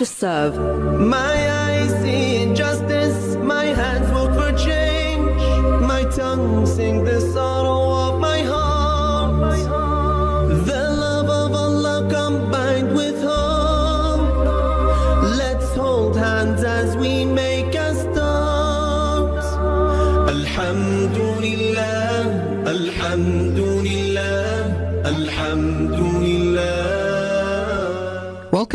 to 0.00 0.06
serve. 0.06 0.56
My 0.98 1.34
eyes 1.66 1.90
see 2.00 2.36
injustice, 2.36 2.89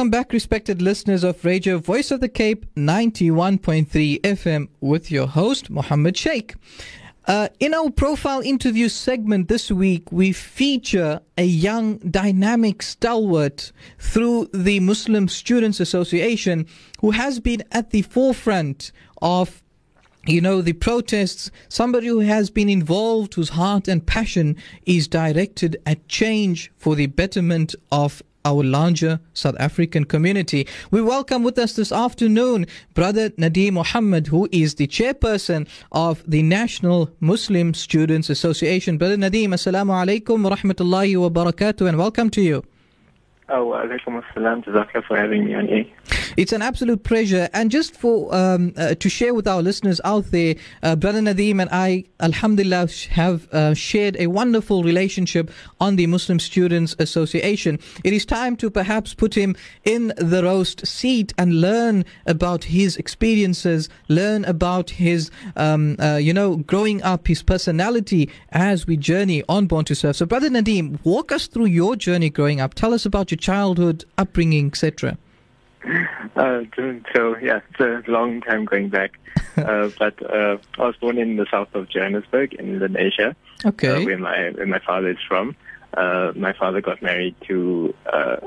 Welcome 0.05 0.21
back, 0.21 0.33
respected 0.33 0.83
listeners 0.83 1.23
of 1.23 1.43
Radio 1.43 1.79
Voice 1.79 2.11
of 2.11 2.19
the 2.19 2.29
Cape 2.29 2.67
91.3 2.75 4.21
FM 4.21 4.67
with 4.79 5.09
your 5.09 5.25
host, 5.25 5.71
Mohammed 5.71 6.15
Sheikh. 6.15 6.53
Uh, 7.25 7.47
in 7.59 7.73
our 7.73 7.89
profile 7.89 8.41
interview 8.41 8.87
segment 8.87 9.47
this 9.47 9.71
week, 9.71 10.11
we 10.11 10.31
feature 10.31 11.21
a 11.39 11.43
young, 11.43 11.97
dynamic 11.97 12.83
stalwart 12.83 13.71
through 13.97 14.47
the 14.53 14.79
Muslim 14.79 15.27
Students 15.27 15.79
Association 15.79 16.67
who 17.01 17.09
has 17.09 17.39
been 17.39 17.63
at 17.71 17.89
the 17.89 18.03
forefront 18.03 18.91
of 19.23 19.63
you 20.27 20.39
know, 20.39 20.61
the 20.61 20.73
protests, 20.73 21.49
somebody 21.67 22.07
who 22.07 22.19
has 22.19 22.51
been 22.51 22.69
involved, 22.69 23.33
whose 23.33 23.49
heart 23.49 23.87
and 23.87 24.05
passion 24.05 24.55
is 24.85 25.07
directed 25.07 25.77
at 25.87 26.07
change 26.07 26.71
for 26.77 26.95
the 26.95 27.07
betterment 27.07 27.73
of 27.91 28.21
our 28.45 28.63
larger 28.63 29.19
South 29.33 29.55
African 29.59 30.05
community. 30.05 30.67
We 30.91 31.01
welcome 31.01 31.43
with 31.43 31.57
us 31.57 31.73
this 31.73 31.91
afternoon 31.91 32.67
Brother 32.93 33.31
Nadeem 33.31 33.73
Mohammed, 33.73 34.27
who 34.27 34.47
is 34.51 34.75
the 34.75 34.87
chairperson 34.87 35.67
of 35.91 36.23
the 36.27 36.43
National 36.43 37.09
Muslim 37.19 37.73
Students 37.73 38.29
Association. 38.29 38.97
Brother 38.97 39.17
Nadeem, 39.17 39.49
Assalamu 39.49 39.91
alaikum 39.91 40.43
wa 40.43 40.55
rahmatullahi 40.55 41.19
wa 41.19 41.29
barakatuh, 41.29 41.89
and 41.89 41.97
welcome 41.97 42.29
to 42.29 42.41
you. 42.41 42.63
Oh, 43.47 43.73
alaikum 43.75 44.23
assalam. 44.23 44.65
Jazakallah 44.65 45.05
for 45.05 45.17
having 45.17 45.45
me 45.45 45.53
on 45.53 45.67
here. 45.67 45.85
It's 46.35 46.51
an 46.51 46.61
absolute 46.61 47.03
pleasure. 47.03 47.47
And 47.53 47.71
just 47.71 47.95
for 47.95 48.33
um, 48.35 48.73
uh, 48.75 48.95
to 48.95 49.07
share 49.07 49.33
with 49.33 49.47
our 49.47 49.61
listeners 49.61 50.01
out 50.03 50.31
there, 50.31 50.55
uh, 50.83 50.95
Brother 50.95 51.19
Nadeem 51.21 51.61
and 51.61 51.69
I, 51.71 52.05
Alhamdulillah, 52.19 52.89
have 53.11 53.47
uh, 53.53 53.73
shared 53.73 54.17
a 54.19 54.27
wonderful 54.27 54.83
relationship 54.83 55.51
on 55.79 55.95
the 55.95 56.07
Muslim 56.07 56.39
Students 56.39 56.95
Association. 56.99 57.79
It 58.03 58.13
is 58.13 58.25
time 58.25 58.57
to 58.57 58.69
perhaps 58.69 59.13
put 59.13 59.35
him 59.35 59.55
in 59.83 60.11
the 60.17 60.43
roast 60.43 60.85
seat 60.85 61.33
and 61.37 61.61
learn 61.61 62.03
about 62.25 62.65
his 62.65 62.97
experiences, 62.97 63.87
learn 64.09 64.43
about 64.45 64.89
his, 64.89 65.31
um, 65.55 65.95
uh, 65.99 66.15
you 66.15 66.33
know, 66.33 66.57
growing 66.57 67.01
up, 67.03 67.27
his 67.27 67.43
personality 67.43 68.29
as 68.49 68.87
we 68.87 68.97
journey 68.97 69.43
on 69.47 69.67
Born 69.67 69.85
to 69.85 69.95
Serve. 69.95 70.15
So, 70.15 70.25
Brother 70.25 70.49
Nadeem, 70.49 70.99
walk 71.05 71.31
us 71.31 71.47
through 71.47 71.65
your 71.67 71.95
journey 71.95 72.29
growing 72.29 72.59
up. 72.59 72.73
Tell 72.73 72.93
us 72.93 73.05
about 73.05 73.31
your 73.31 73.34
childhood, 73.35 74.05
upbringing, 74.17 74.67
etc. 74.67 75.17
Uh, 76.35 76.63
so 77.13 77.37
yeah, 77.37 77.61
it's 77.69 77.79
a 77.79 78.11
long 78.11 78.41
time 78.41 78.65
going 78.65 78.89
back. 78.89 79.17
uh, 79.57 79.89
but 79.97 80.21
uh, 80.29 80.57
I 80.77 80.81
was 80.87 80.95
born 80.97 81.17
in 81.17 81.37
the 81.37 81.45
south 81.49 81.73
of 81.75 81.87
Johannesburg 81.87 82.55
in 82.55 82.79
Lenasia, 82.79 83.35
Okay. 83.63 84.01
uh, 84.01 84.05
where 84.05 84.17
my 84.17 84.49
where 84.55 84.65
my 84.65 84.79
father 84.79 85.11
is 85.11 85.17
from. 85.27 85.55
Uh, 85.95 86.33
my 86.35 86.51
father 86.51 86.81
got 86.81 87.01
married 87.01 87.35
to 87.47 87.93
uh, 88.11 88.37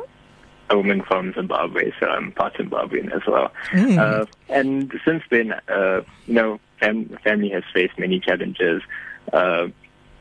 a 0.68 0.76
woman 0.76 1.02
from 1.02 1.32
Zimbabwe, 1.32 1.92
so 1.98 2.06
I'm 2.06 2.32
part 2.32 2.54
Zimbabwean 2.54 3.10
as 3.14 3.22
well. 3.26 3.52
Mm. 3.70 3.98
Uh, 3.98 4.26
and 4.48 4.92
since 5.04 5.22
then, 5.30 5.52
uh, 5.68 6.02
you 6.26 6.34
know, 6.34 6.60
fam- 6.80 7.16
family 7.24 7.48
has 7.50 7.62
faced 7.72 7.98
many 7.98 8.20
challenges, 8.20 8.82
uh, 9.32 9.68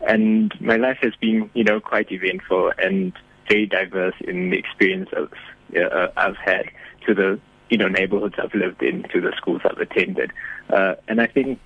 and 0.07 0.53
my 0.61 0.77
life 0.77 0.99
has 1.01 1.15
been, 1.15 1.49
you 1.53 1.63
know, 1.63 1.79
quite 1.79 2.11
eventful 2.11 2.71
and 2.77 3.11
very 3.47 3.65
diverse 3.65 4.15
in 4.21 4.49
the 4.49 4.57
experience 4.57 5.09
of, 5.13 5.31
uh, 5.75 6.07
I've 6.17 6.37
had 6.37 6.65
to 7.05 7.13
the, 7.13 7.39
you 7.69 7.77
know, 7.77 7.87
neighborhoods 7.87 8.35
I've 8.37 8.53
lived 8.53 8.81
in, 8.81 9.03
to 9.13 9.21
the 9.21 9.33
schools 9.35 9.61
I've 9.65 9.79
attended, 9.79 10.31
uh, 10.69 10.95
and 11.07 11.21
I 11.21 11.27
think, 11.27 11.59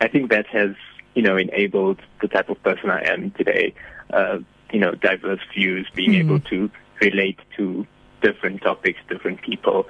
I 0.00 0.08
think 0.08 0.30
that 0.30 0.46
has, 0.48 0.70
you 1.14 1.22
know, 1.22 1.36
enabled 1.36 2.00
the 2.20 2.28
type 2.28 2.48
of 2.48 2.62
person 2.62 2.90
I 2.90 3.02
am 3.08 3.32
today. 3.32 3.74
Uh, 4.10 4.38
you 4.72 4.80
know, 4.80 4.92
diverse 4.92 5.40
views, 5.54 5.88
being 5.94 6.12
Mhm. 6.12 6.20
able 6.20 6.40
to 6.40 6.70
relate 7.00 7.38
to 7.56 7.86
different 8.20 8.60
topics, 8.62 9.00
different 9.08 9.40
people. 9.40 9.88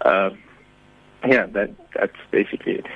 Uh, 0.00 0.30
yeah, 1.26 1.46
that 1.46 1.70
that's 1.94 2.16
basically 2.30 2.74
it. 2.74 2.86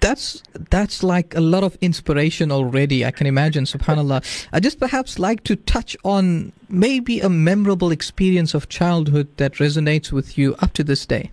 That's 0.00 0.42
that's 0.70 1.02
like 1.02 1.34
a 1.34 1.40
lot 1.40 1.64
of 1.64 1.76
inspiration 1.80 2.50
already. 2.52 3.04
I 3.04 3.10
can 3.10 3.26
imagine, 3.26 3.64
Subhanallah. 3.64 4.22
I 4.52 4.60
just 4.60 4.78
perhaps 4.80 5.18
like 5.18 5.44
to 5.44 5.56
touch 5.56 5.96
on 6.04 6.52
maybe 6.68 7.20
a 7.20 7.28
memorable 7.28 7.90
experience 7.90 8.54
of 8.54 8.68
childhood 8.68 9.28
that 9.36 9.54
resonates 9.54 10.12
with 10.12 10.36
you 10.38 10.54
up 10.60 10.72
to 10.74 10.84
this 10.84 11.06
day. 11.06 11.30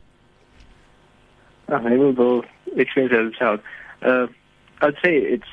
A 1.68 1.80
memorable 1.80 2.44
experience 2.76 3.14
as 3.14 3.34
a 3.34 3.38
child. 3.40 3.60
Uh, 4.02 4.28
I'd 4.82 4.96
say 5.04 5.18
it's 5.18 5.48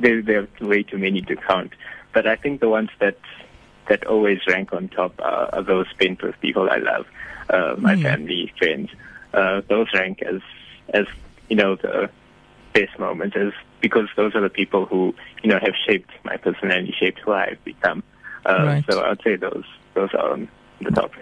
there. 0.00 0.20
There 0.22 0.42
are 0.60 0.66
way 0.66 0.82
too 0.82 0.98
many 0.98 1.22
to 1.22 1.36
count, 1.36 1.72
but 2.12 2.26
I 2.26 2.36
think 2.36 2.60
the 2.60 2.68
ones 2.68 2.90
that 2.98 3.18
that 3.88 4.04
always 4.06 4.40
rank 4.48 4.72
on 4.72 4.88
top 4.88 5.14
are, 5.20 5.48
are 5.54 5.62
those 5.62 5.86
spent 5.90 6.20
with 6.22 6.38
people 6.40 6.68
I 6.68 6.78
love, 6.78 7.06
uh, 7.50 7.76
my 7.78 7.94
Mm. 7.94 8.02
family, 8.02 8.52
friends. 8.58 8.90
Uh, 9.32 9.60
those 9.68 9.86
rank 9.94 10.22
as 10.22 10.40
as 10.92 11.06
you 11.48 11.56
know 11.56 11.76
the 11.76 12.10
best 12.72 12.98
moments, 12.98 13.36
is 13.36 13.52
because 13.80 14.08
those 14.16 14.34
are 14.34 14.40
the 14.40 14.50
people 14.50 14.86
who 14.86 15.14
you 15.42 15.50
know 15.50 15.58
have 15.60 15.74
shaped 15.86 16.10
my 16.24 16.36
personality, 16.36 16.94
shaped 16.98 17.20
who 17.20 17.32
I've 17.32 17.62
become. 17.64 18.02
Uh, 18.44 18.64
Right. 18.64 18.84
So 18.88 19.02
I'd 19.04 19.22
say 19.22 19.36
those 19.36 19.64
those 19.94 20.10
are 20.14 20.32
on 20.32 20.48
the 20.80 20.90
top. 20.90 21.12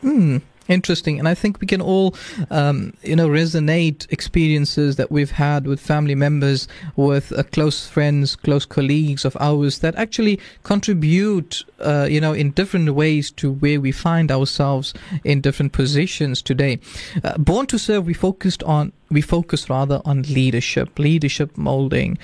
Hmm. 0.00 0.38
Interesting, 0.68 1.18
and 1.18 1.28
I 1.28 1.34
think 1.34 1.60
we 1.60 1.66
can 1.66 1.80
all, 1.80 2.14
um, 2.50 2.94
you 3.02 3.16
know, 3.16 3.28
resonate 3.28 4.10
experiences 4.12 4.96
that 4.96 5.10
we've 5.10 5.32
had 5.32 5.66
with 5.66 5.80
family 5.80 6.14
members, 6.14 6.68
with 6.94 7.32
uh, 7.32 7.42
close 7.42 7.88
friends, 7.88 8.36
close 8.36 8.64
colleagues 8.64 9.24
of 9.24 9.36
ours 9.40 9.80
that 9.80 9.96
actually 9.96 10.38
contribute, 10.62 11.64
uh, 11.80 12.06
you 12.08 12.20
know, 12.20 12.32
in 12.32 12.52
different 12.52 12.94
ways 12.94 13.30
to 13.32 13.52
where 13.52 13.80
we 13.80 13.90
find 13.90 14.30
ourselves 14.30 14.94
in 15.24 15.40
different 15.40 15.72
positions 15.72 16.40
today. 16.40 16.78
Uh, 17.24 17.36
Born 17.38 17.66
to 17.66 17.78
serve, 17.78 18.06
we 18.06 18.14
focused 18.14 18.62
on, 18.62 18.92
we 19.10 19.20
focus 19.20 19.68
rather 19.68 20.00
on 20.04 20.22
leadership, 20.22 20.98
leadership 20.98 21.58
molding 21.58 22.18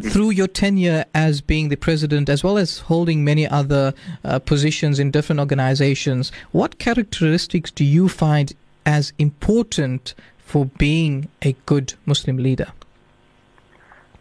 through 0.00 0.30
your 0.30 0.46
tenure 0.46 1.04
as 1.14 1.40
being 1.40 1.68
the 1.68 1.76
president, 1.76 2.28
as 2.28 2.42
well 2.42 2.58
as 2.58 2.78
holding 2.80 3.24
many 3.24 3.46
other 3.46 3.94
uh, 4.24 4.38
positions 4.38 4.98
in 4.98 5.10
different 5.10 5.40
organizations, 5.40 6.32
what 6.52 6.78
characteristics 6.78 7.70
do 7.70 7.84
you 7.84 8.08
find 8.08 8.52
as 8.86 9.12
important 9.18 10.14
for 10.38 10.66
being 10.78 11.28
a 11.42 11.52
good 11.66 11.94
Muslim 12.06 12.38
leader? 12.38 12.72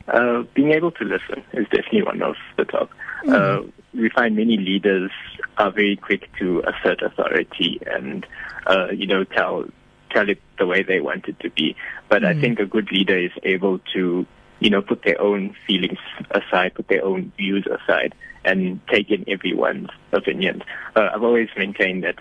Uh, 0.08 0.44
being 0.54 0.72
able 0.72 0.92
to 0.92 1.04
listen 1.04 1.44
is 1.54 1.66
definitely 1.70 2.04
one 2.04 2.22
of 2.22 2.36
the 2.58 2.66
top. 2.66 2.90
Uh, 3.28 3.62
we 3.94 4.10
find 4.10 4.36
many 4.36 4.58
leaders 4.58 5.12
are 5.58 5.72
very 5.72 5.96
quick 5.98 6.30
to 6.40 6.62
assert 6.62 7.02
authority 7.02 7.80
and, 7.86 8.26
uh, 8.68 8.88
you 8.92 9.06
know, 9.08 9.24
tell 9.24 9.66
tell 10.10 10.28
it 10.28 10.42
the 10.58 10.66
way 10.66 10.82
they 10.82 11.00
want 11.00 11.28
it 11.28 11.40
to 11.40 11.52
be. 11.52 11.76
But 12.08 12.26
I 12.26 12.34
Mm. 12.34 12.42
think 12.42 12.60
a 12.60 12.66
good 12.66 12.92
leader 12.92 13.16
is 13.16 13.32
able 13.44 13.78
to, 13.94 14.26
you 14.60 14.70
know, 14.70 14.82
put 14.82 15.04
their 15.04 15.20
own 15.22 15.56
feelings 15.66 16.00
aside, 16.32 16.74
put 16.76 16.88
their 16.88 17.04
own 17.04 17.32
views 17.38 17.66
aside, 17.68 18.14
and 18.46 18.80
take 18.88 19.10
in 19.12 19.24
everyone's 19.30 19.90
opinions. 20.12 20.62
Uh, 20.96 21.10
I've 21.14 21.24
always 21.24 21.50
maintained 21.58 22.04
that 22.04 22.16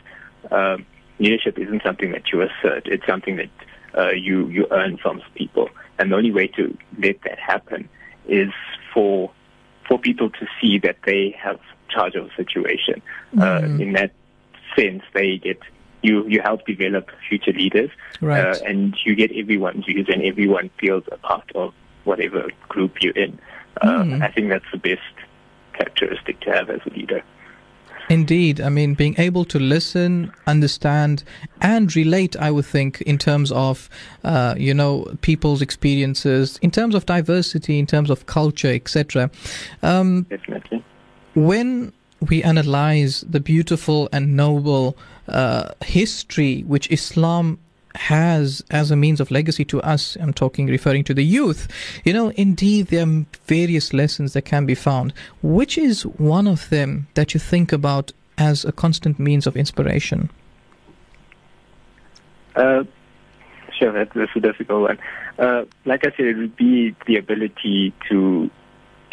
uh, 0.53 0.77
leadership 1.19 1.59
isn't 1.59 1.83
something 1.85 2.13
that 2.13 2.31
you 2.33 2.43
assert; 2.43 2.87
it's 2.87 3.07
something 3.07 3.37
that 3.37 3.51
uh, 3.99 4.11
you 4.11 4.47
you 4.49 4.67
earn 4.71 4.99
from 4.99 5.21
people. 5.35 5.69
And 5.99 6.13
the 6.13 6.17
only 6.17 6.33
way 6.33 6.47
to 6.49 6.77
let 7.03 7.21
that 7.23 7.39
happen 7.39 7.89
is 8.29 8.51
for 8.95 9.31
for 9.89 9.99
people 9.99 10.31
to 10.31 10.47
see 10.61 10.79
that 10.79 10.97
they 11.05 11.35
have 11.43 11.59
charge 11.89 12.15
of 12.15 12.27
a 12.27 12.35
situation. 12.37 13.03
Uh, 13.37 13.61
Mm. 13.61 13.81
in 13.81 13.93
that 13.95 14.13
sense, 14.77 15.03
they 15.15 15.39
get 15.39 15.59
you 16.03 16.25
you 16.29 16.41
help 16.41 16.65
develop 16.67 17.11
future 17.29 17.53
leaders, 17.53 17.91
Right. 18.21 18.41
uh, 18.45 18.59
and 18.65 18.97
you 19.05 19.17
get 19.17 19.33
everyone's 19.33 19.85
views, 19.87 20.07
and 20.13 20.23
everyone 20.23 20.71
feels 20.79 21.05
a 21.11 21.17
part 21.17 21.51
of 21.57 21.75
whatever 22.09 22.41
group 22.69 22.93
you're 23.03 23.19
in. 23.27 23.33
Uh, 23.81 24.03
Mm. 24.03 24.23
I 24.23 24.31
think 24.35 24.49
that's 24.49 24.71
the 24.73 24.83
best 24.91 25.15
characteristic 25.77 26.41
to 26.41 26.51
have 26.57 26.69
as 26.77 26.81
a 26.87 26.91
leader. 26.99 27.23
Indeed. 28.11 28.61
I 28.61 28.71
mean, 28.71 28.95
being 28.95 29.15
able 29.19 29.45
to 29.45 29.59
listen, 29.59 30.33
understand, 30.47 31.23
and 31.61 31.95
relate, 31.95 32.35
I 32.47 32.51
would 32.51 32.65
think, 32.65 33.03
in 33.03 33.19
terms 33.19 33.53
of, 33.53 33.91
uh, 34.25 34.55
you 34.57 34.73
know, 34.81 34.93
people's 35.21 35.61
experiences, 35.61 36.59
in 36.63 36.71
terms 36.71 36.95
of 36.95 37.05
diversity, 37.05 37.79
in 37.79 37.87
terms 37.87 38.09
of 38.11 38.25
culture, 38.27 38.73
etc. 38.73 39.31
Um, 39.83 40.23
Definitely. 40.31 40.83
when 41.35 41.93
we 42.31 42.43
analyze 42.43 43.25
the 43.29 43.41
beautiful 43.41 44.09
and 44.13 44.35
noble 44.35 44.97
uh, 45.29 45.69
history 45.85 46.63
which 46.67 46.91
Islam 46.91 47.59
has 47.99 48.65
as 48.71 48.91
a 48.91 48.97
means 48.97 49.21
of 49.21 49.31
legacy 49.31 49.65
to 49.67 49.83
us. 49.83 50.17
I'm 50.21 50.33
talking, 50.33 50.67
referring 50.67 51.05
to 51.05 51.15
the 51.15 51.25
youth. 51.25 51.69
You 52.05 52.13
know, 52.13 52.31
indeed, 52.31 52.87
there 52.89 53.07
are 53.07 53.27
various 53.47 53.93
lessons 53.93 54.33
that 54.33 54.43
can 54.43 54.67
be 54.67 54.75
found. 54.75 55.13
Which 55.43 55.77
is 55.77 56.07
one 56.07 56.47
of 56.47 56.69
them 56.71 57.09
that 57.15 57.35
you 57.35 57.41
think 57.41 57.73
about 57.73 58.13
as 58.39 58.65
a 58.65 58.73
constant 58.73 59.19
means 59.19 59.47
of 59.47 59.57
inspiration? 59.57 60.31
Uh, 62.55 62.85
sure, 63.79 63.93
that's 63.93 64.31
a 64.35 64.41
difficult 64.41 64.83
one. 64.83 64.99
Uh, 65.39 65.65
like 65.85 66.07
I 66.07 66.11
said, 66.17 66.27
it 66.27 66.37
would 66.37 66.57
be 66.57 66.95
the 67.07 67.17
ability 67.17 67.93
to 68.09 68.51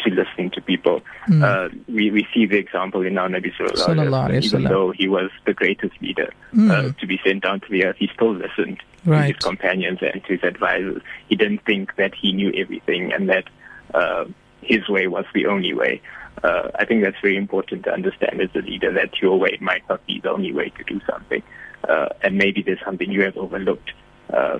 to 0.00 0.10
listening 0.10 0.50
to 0.50 0.60
people. 0.60 1.00
Mm. 1.28 1.42
Uh, 1.42 1.74
we, 1.88 2.10
we 2.10 2.26
see 2.32 2.46
the 2.46 2.58
example 2.58 3.02
in 3.02 3.16
our 3.18 3.28
Nabi 3.28 3.52
Sallallahu 3.54 3.96
Alaihi 3.96 4.08
Wasallam. 4.10 4.44
Even 4.44 4.64
though 4.64 4.92
he 4.92 5.08
was 5.08 5.30
the 5.44 5.54
greatest 5.54 5.94
leader 6.00 6.32
Mm. 6.54 6.70
uh, 6.70 6.92
to 7.00 7.06
be 7.06 7.20
sent 7.24 7.42
down 7.42 7.60
to 7.60 7.66
the 7.70 7.84
earth, 7.84 7.96
he 7.98 8.08
still 8.14 8.34
listened 8.34 8.80
to 9.04 9.22
his 9.22 9.36
companions 9.36 9.98
and 10.00 10.24
to 10.24 10.32
his 10.36 10.42
advisors. 10.42 11.02
He 11.28 11.36
didn't 11.36 11.64
think 11.66 11.96
that 11.96 12.14
he 12.14 12.32
knew 12.32 12.50
everything 12.56 13.12
and 13.12 13.28
that 13.28 13.44
uh, 13.92 14.24
his 14.62 14.88
way 14.88 15.06
was 15.06 15.26
the 15.34 15.46
only 15.46 15.74
way. 15.74 16.00
Uh, 16.42 16.70
I 16.74 16.84
think 16.84 17.02
that's 17.02 17.20
very 17.20 17.36
important 17.36 17.84
to 17.84 17.92
understand 17.92 18.40
as 18.40 18.48
a 18.54 18.60
leader 18.60 18.92
that 18.92 19.20
your 19.20 19.38
way 19.38 19.58
might 19.60 19.86
not 19.88 20.04
be 20.06 20.20
the 20.20 20.30
only 20.30 20.52
way 20.52 20.70
to 20.70 20.84
do 20.84 21.00
something. 21.10 21.42
Uh, 21.88 22.08
and 22.22 22.36
maybe 22.36 22.62
there's 22.62 22.80
something 22.84 23.10
you 23.10 23.22
have 23.22 23.36
overlooked. 23.36 23.92
Uh, 24.32 24.58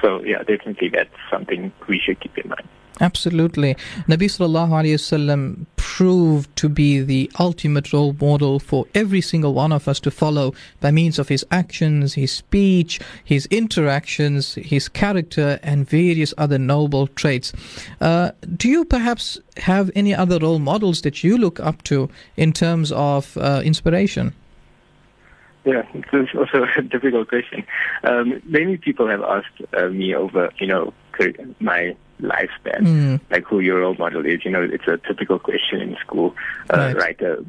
so, 0.00 0.22
yeah, 0.22 0.38
definitely 0.42 0.88
that's 0.88 1.14
something 1.30 1.72
we 1.88 1.98
should 1.98 2.20
keep 2.20 2.36
in 2.38 2.48
mind. 2.48 2.68
Absolutely. 3.02 3.74
Nabi 4.06 4.28
Sallallahu 4.30 4.68
Alaihi 4.68 4.94
Wasallam 4.94 5.66
proved 5.74 6.54
to 6.54 6.68
be 6.68 7.00
the 7.00 7.28
ultimate 7.40 7.92
role 7.92 8.14
model 8.20 8.60
for 8.60 8.86
every 8.94 9.20
single 9.20 9.54
one 9.54 9.72
of 9.72 9.88
us 9.88 9.98
to 9.98 10.10
follow 10.10 10.54
by 10.80 10.92
means 10.92 11.18
of 11.18 11.28
his 11.28 11.44
actions, 11.50 12.14
his 12.14 12.30
speech, 12.30 13.00
his 13.24 13.46
interactions, 13.46 14.54
his 14.54 14.88
character, 14.88 15.58
and 15.64 15.90
various 15.90 16.32
other 16.38 16.58
noble 16.58 17.08
traits. 17.08 17.52
Uh, 18.00 18.30
do 18.56 18.68
you 18.68 18.84
perhaps 18.84 19.40
have 19.56 19.90
any 19.96 20.14
other 20.14 20.38
role 20.38 20.60
models 20.60 21.02
that 21.02 21.24
you 21.24 21.36
look 21.36 21.58
up 21.58 21.82
to 21.82 22.08
in 22.36 22.52
terms 22.52 22.92
of 22.92 23.36
uh, 23.36 23.62
inspiration? 23.64 24.32
Yeah, 25.64 25.82
it's 25.92 26.34
also 26.36 26.66
a 26.76 26.82
difficult 26.82 27.28
question. 27.28 27.64
Um, 28.04 28.40
many 28.44 28.76
people 28.76 29.08
have 29.08 29.22
asked 29.22 29.60
uh, 29.76 29.88
me 29.88 30.14
over, 30.14 30.50
you 30.60 30.68
know, 30.68 30.94
my 31.58 31.96
lifespan, 32.22 32.80
Mm. 32.86 33.20
like 33.30 33.44
who 33.44 33.60
your 33.60 33.80
role 33.80 33.94
model 33.94 34.24
is. 34.24 34.44
You 34.44 34.50
know, 34.52 34.62
it's 34.62 34.86
a 34.88 34.98
typical 34.98 35.38
question 35.38 35.80
in 35.80 35.96
school. 35.96 36.34
Uh, 36.72 36.76
Right. 36.78 36.96
Write 36.96 37.20
a 37.22 37.44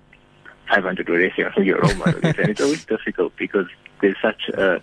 500 0.69 1.07
word 1.09 1.23
essay 1.31 1.43
on 1.43 1.51
who 1.53 1.61
your 1.63 1.79
role 1.79 1.95
model 1.95 2.19
is, 2.25 2.35
and 2.37 2.49
it's 2.49 2.61
always 2.67 2.85
difficult 2.85 3.33
because 3.37 3.67
there's 4.01 4.17
such 4.21 4.49
a 4.49 4.81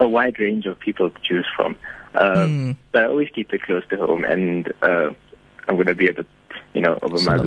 a 0.00 0.08
wide 0.08 0.38
range 0.38 0.64
of 0.66 0.78
people 0.78 1.10
to 1.10 1.20
choose 1.22 1.46
from. 1.56 1.74
Uh, 2.14 2.46
Mm. 2.46 2.76
But 2.92 3.02
I 3.02 3.06
always 3.06 3.28
keep 3.34 3.52
it 3.52 3.62
close 3.62 3.82
to 3.90 3.96
home, 3.96 4.24
and 4.24 4.72
uh, 4.82 5.10
I'm 5.68 5.74
going 5.74 5.86
to 5.88 5.94
be 5.94 6.08
a 6.08 6.12
bit, 6.14 6.26
you 6.74 6.80
know, 6.82 6.94
of 7.02 7.12
a 7.12 7.16
uh, 7.16 7.38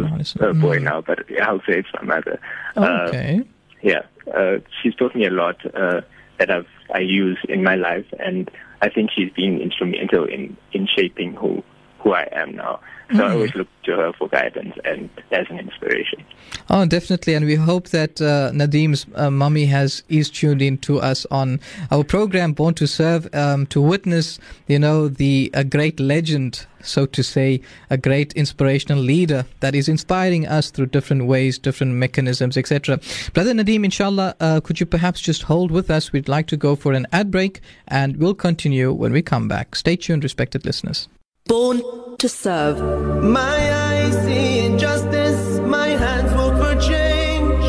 boy 0.54 0.78
Wasallam. 0.78 0.82
now, 0.84 1.02
but 1.02 1.20
I'll 1.42 1.60
say 1.62 1.80
it's 1.80 1.90
my 1.96 2.04
mother. 2.16 2.40
Uh, 2.76 3.06
Okay. 3.08 3.42
yeah, 3.82 4.02
uh, 4.36 4.58
she's 4.82 4.96
taught 4.96 5.16
me 5.16 5.26
a 5.26 5.32
lot 5.32 5.58
uh, 5.76 6.02
that 6.38 6.50
I've 6.52 6.68
I 6.94 7.00
use 7.00 7.38
in 7.48 7.64
my 7.64 7.76
life, 7.76 8.06
and 8.20 8.50
I 8.82 8.90
think 8.90 9.12
she's 9.16 9.32
been 9.34 9.60
instrumental 9.62 10.26
in 10.26 10.58
in 10.74 10.88
shaping 10.88 11.34
who 11.34 11.64
who 12.02 12.14
I 12.14 12.28
am 12.32 12.56
now. 12.56 12.80
So 13.16 13.26
I 13.26 13.30
Mm. 13.30 13.34
always 13.34 13.56
look 13.56 13.68
to 13.84 13.92
her 13.92 14.14
for 14.18 14.30
guidance 14.30 14.74
and 14.86 15.10
as 15.34 15.46
an 15.50 15.60
inspiration. 15.60 16.24
Oh, 16.70 16.86
definitely, 16.86 17.34
and 17.34 17.46
we 17.46 17.56
hope 17.56 17.90
that 17.90 18.22
uh, 18.22 18.52
Nadeem's 18.54 19.06
uh, 19.16 19.30
mummy 19.30 19.66
has 19.66 20.04
is 20.08 20.30
tuned 20.30 20.62
in 20.62 20.78
to 20.80 21.00
us 21.02 21.26
on 21.30 21.60
our 21.92 22.06
program, 22.06 22.54
Born 22.54 22.74
to 22.76 22.88
Serve, 22.88 23.28
um, 23.36 23.66
to 23.68 23.82
witness, 23.82 24.40
you 24.68 24.80
know, 24.80 25.10
the 25.10 25.52
a 25.54 25.66
great 25.66 26.00
legend, 26.00 26.66
so 26.82 27.06
to 27.06 27.22
say, 27.22 27.60
a 27.90 27.98
great 27.98 28.32
inspirational 28.34 29.00
leader 29.04 29.44
that 29.60 29.76
is 29.76 29.90
inspiring 29.90 30.48
us 30.48 30.72
through 30.72 30.86
different 30.88 31.26
ways, 31.26 31.60
different 31.60 31.94
mechanisms, 31.96 32.56
etc. 32.56 32.98
Brother 33.34 33.54
Nadeem, 33.54 33.84
inshallah, 33.84 34.36
uh, 34.40 34.62
could 34.62 34.80
you 34.80 34.86
perhaps 34.86 35.20
just 35.20 35.44
hold 35.44 35.70
with 35.70 35.92
us? 35.92 36.14
We'd 36.14 36.30
like 36.30 36.48
to 36.48 36.56
go 36.58 36.78
for 36.78 36.94
an 36.94 37.08
ad 37.12 37.30
break, 37.30 37.60
and 37.90 38.16
we'll 38.18 38.36
continue 38.36 38.94
when 38.94 39.12
we 39.12 39.22
come 39.22 39.50
back. 39.50 39.76
Stay 39.76 39.98
tuned, 39.98 40.24
respected 40.24 40.66
listeners. 40.66 41.10
Born 41.52 41.78
to 42.18 42.28
serve. 42.30 42.78
My 43.22 43.58
eyes 43.90 44.14
see 44.24 44.60
injustice, 44.68 45.60
my 45.60 45.90
hands 46.04 46.32
work 46.40 46.56
for 46.62 46.76
change, 46.80 47.66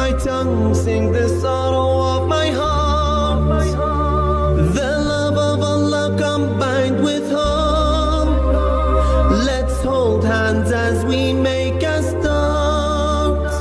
my 0.00 0.10
tongue 0.24 0.74
sing 0.74 1.12
the 1.12 1.28
sorrow 1.42 1.90
of 2.14 2.28
my 2.28 2.48
heart. 2.60 3.66
The 4.78 4.90
love 5.12 5.36
of 5.50 5.58
Allah 5.72 6.06
combined 6.18 6.98
with 7.04 7.26
hope. 7.30 8.54
Let's 9.50 9.76
hold 9.82 10.24
hands 10.24 10.72
as 10.72 11.04
we 11.04 11.34
make 11.34 11.82
a 11.82 12.02
start. 12.12 13.52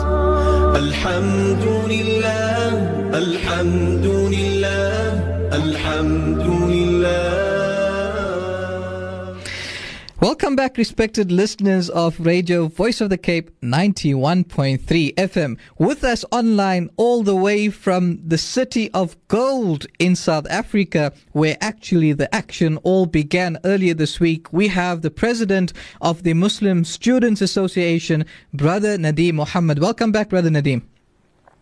Alhamdulillah, 0.83 2.45
Alhamdulillah, 3.22 4.94
Alhamdulillah. 5.51 6.55
Welcome 10.45 10.57
back, 10.57 10.77
respected 10.77 11.31
listeners 11.31 11.89
of 11.89 12.19
Radio 12.19 12.68
Voice 12.68 13.01
of 13.01 13.09
the 13.09 13.18
Cape 13.18 13.50
91.3 13.62 15.15
FM. 15.15 15.57
With 15.80 16.03
us 16.03 16.24
online 16.31 16.92
all 16.97 17.24
the 17.24 17.36
way 17.36 17.69
from 17.69 18.19
the 18.24 18.38
city 18.38 18.92
of 18.92 19.18
gold 19.27 19.88
in 19.97 20.15
South 20.15 20.45
Africa, 20.47 21.13
where 21.31 21.57
actually 21.62 22.13
the 22.13 22.33
action 22.33 22.77
all 22.83 23.07
began 23.07 23.57
earlier 23.65 23.95
this 23.95 24.19
week. 24.19 24.53
We 24.53 24.68
have 24.68 25.01
the 25.01 25.09
president 25.09 25.74
of 26.00 26.21
the 26.21 26.36
Muslim 26.36 26.83
Students 26.83 27.41
Association, 27.41 28.24
Brother 28.53 29.00
Nadeem 29.00 29.33
Mohammed. 29.33 29.80
Welcome 29.80 30.12
back, 30.12 30.30
Brother 30.30 30.51
Nadeem. 30.51 30.83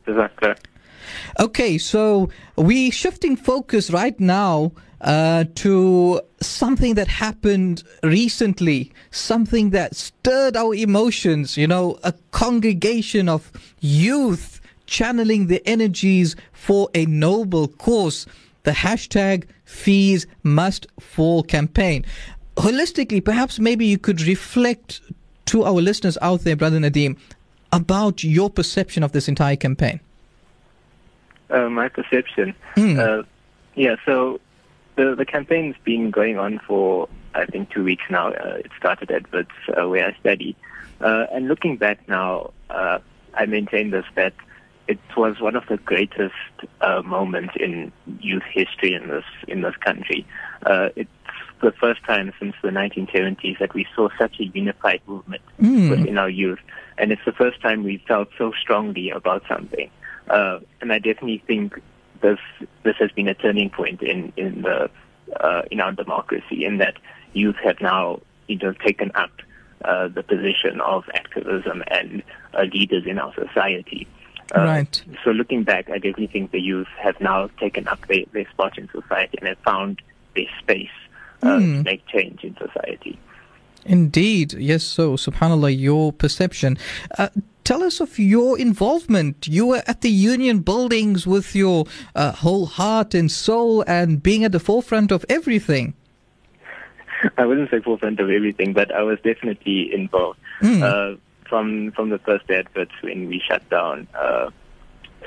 Jazakallah. 0.05 0.57
Okay, 1.39 1.77
so 1.77 2.27
we 2.57 2.91
shifting 2.91 3.37
focus 3.37 3.91
right 3.91 4.19
now 4.19 4.73
uh, 5.03 5.45
to 5.55 6.21
something 6.39 6.95
that 6.95 7.07
happened 7.07 7.83
recently, 8.01 8.91
something 9.11 9.69
that 9.71 9.95
stirred 9.95 10.55
our 10.55 10.73
emotions. 10.73 11.57
You 11.57 11.67
know, 11.67 11.99
a 12.03 12.13
congregation 12.31 13.29
of 13.29 13.51
youth 13.79 14.61
channeling 14.85 15.47
their 15.47 15.61
energies 15.65 16.35
for 16.51 16.89
a 16.93 17.05
noble 17.05 17.67
cause. 17.67 18.25
The 18.63 18.71
hashtag 18.71 19.45
Fees 19.65 20.25
Must 20.43 20.87
Fall 20.99 21.43
campaign. 21.43 22.05
Holistically, 22.55 23.23
perhaps 23.23 23.59
maybe 23.59 23.85
you 23.85 23.97
could 23.97 24.21
reflect 24.21 25.01
to 25.45 25.63
our 25.63 25.81
listeners 25.81 26.17
out 26.21 26.41
there, 26.41 26.55
Brother 26.55 26.79
Nadeem, 26.79 27.17
about 27.73 28.23
your 28.23 28.49
perception 28.49 29.03
of 29.03 29.11
this 29.11 29.27
entire 29.27 29.57
campaign. 29.57 29.99
Uh, 31.49 31.69
my 31.69 31.89
perception. 31.89 32.55
Hmm. 32.75 32.99
Uh, 32.99 33.23
yeah, 33.75 33.95
so 34.05 34.39
the 34.95 35.15
the 35.15 35.25
campaign's 35.25 35.75
been 35.83 36.11
going 36.11 36.37
on 36.37 36.59
for 36.67 37.07
I 37.33 37.45
think 37.45 37.71
two 37.71 37.83
weeks 37.83 38.03
now. 38.09 38.29
Uh, 38.29 38.57
it 38.59 38.71
started 38.77 39.11
at 39.11 39.31
Wits, 39.31 39.49
uh, 39.75 39.87
where 39.87 40.07
I 40.07 40.19
study, 40.19 40.55
uh, 41.01 41.25
and 41.31 41.47
looking 41.47 41.77
back 41.77 42.07
now, 42.07 42.51
uh, 42.69 42.99
I 43.33 43.45
maintain 43.45 43.91
this 43.91 44.05
that 44.15 44.33
it 44.87 44.99
was 45.15 45.39
one 45.39 45.55
of 45.55 45.65
the 45.67 45.77
greatest 45.77 46.35
uh, 46.81 47.01
moments 47.03 47.53
in 47.59 47.91
youth 48.19 48.43
history 48.51 48.93
in 48.93 49.07
this 49.07 49.25
in 49.47 49.61
this 49.61 49.75
country. 49.77 50.25
Uh, 50.65 50.89
it's 50.95 51.09
the 51.61 51.71
first 51.71 52.03
time 52.03 52.31
since 52.39 52.53
the 52.61 52.69
1970s 52.69 53.57
that 53.59 53.73
we 53.73 53.87
saw 53.95 54.09
such 54.19 54.39
a 54.39 54.45
unified 54.45 55.01
movement 55.07 55.41
Mm. 55.61 55.89
within 55.91 56.17
our 56.17 56.29
youth, 56.29 56.59
and 56.97 57.11
it's 57.11 57.23
the 57.25 57.31
first 57.31 57.61
time 57.61 57.83
we 57.83 58.03
felt 58.07 58.27
so 58.37 58.51
strongly 58.59 59.09
about 59.09 59.43
something. 59.47 59.89
Uh, 60.29 60.59
and 60.81 60.91
I 60.91 60.99
definitely 60.99 61.41
think 61.47 61.79
this 62.23 62.39
this 62.85 62.95
has 63.03 63.11
been 63.11 63.27
a 63.27 63.35
turning 63.35 63.69
point 63.69 64.01
in 64.01 64.33
in 64.35 64.63
the 64.63 64.89
uh, 65.39 65.61
in 65.69 65.79
our 65.79 65.91
democracy, 65.91 66.65
in 66.65 66.77
that 66.79 66.95
youth 67.33 67.57
have 67.63 67.79
now 67.81 68.19
you 68.47 68.57
know 68.57 68.73
taken 68.87 69.11
up 69.23 69.31
uh, 69.85 70.07
the 70.07 70.23
position 70.23 70.81
of 70.81 71.03
activism 71.13 71.83
and 71.97 72.23
uh, 72.57 72.63
leaders 72.73 73.03
in 73.05 73.19
our 73.19 73.33
society. 73.35 74.07
Uh, 74.55 74.61
Right. 74.73 75.03
So 75.23 75.31
looking 75.31 75.63
back, 75.63 75.89
I 75.89 75.97
definitely 76.05 76.27
think 76.27 76.51
the 76.51 76.59
youth 76.61 76.91
have 77.05 77.19
now 77.19 77.49
taken 77.59 77.87
up 77.87 77.99
their, 78.07 78.23
their 78.33 78.47
spot 78.51 78.77
in 78.77 78.87
society 78.89 79.37
and 79.39 79.47
have 79.47 79.57
found 79.59 80.01
their 80.35 80.49
space 80.61 80.97
uh, 81.41 81.59
Hmm. 81.59 81.77
to 81.77 81.83
make 81.83 82.05
change 82.07 82.39
in 82.43 82.55
society. 82.65 83.17
Indeed, 83.85 84.53
yes. 84.53 84.83
So, 84.83 85.15
Subhanallah, 85.17 85.77
your 85.77 86.13
perception. 86.13 86.77
Tell 87.63 87.83
us 87.83 87.99
of 87.99 88.19
your 88.19 88.59
involvement. 88.59 89.47
You 89.47 89.67
were 89.67 89.83
at 89.87 90.01
the 90.01 90.09
union 90.09 90.59
buildings 90.59 91.25
with 91.25 91.55
your 91.55 91.85
uh, 92.15 92.31
whole 92.33 92.65
heart 92.65 93.13
and 93.13 93.31
soul, 93.31 93.83
and 93.87 94.21
being 94.21 94.43
at 94.43 94.51
the 94.51 94.59
forefront 94.59 95.11
of 95.11 95.25
everything. 95.29 95.93
I 97.37 97.45
wouldn't 97.45 97.71
say 97.71 97.79
forefront 97.79 98.19
of 98.19 98.29
everything, 98.29 98.73
but 98.73 98.93
I 98.93 99.03
was 99.03 99.19
definitely 99.23 99.93
involved. 99.93 100.39
Mm. 100.61 100.81
Uh, 100.81 101.17
from 101.47 101.91
from 101.91 102.09
the 102.09 102.19
first 102.19 102.49
adverts 102.49 102.93
when 103.01 103.27
we 103.27 103.39
shut 103.39 103.67
down, 103.69 104.07
uh, 104.15 104.49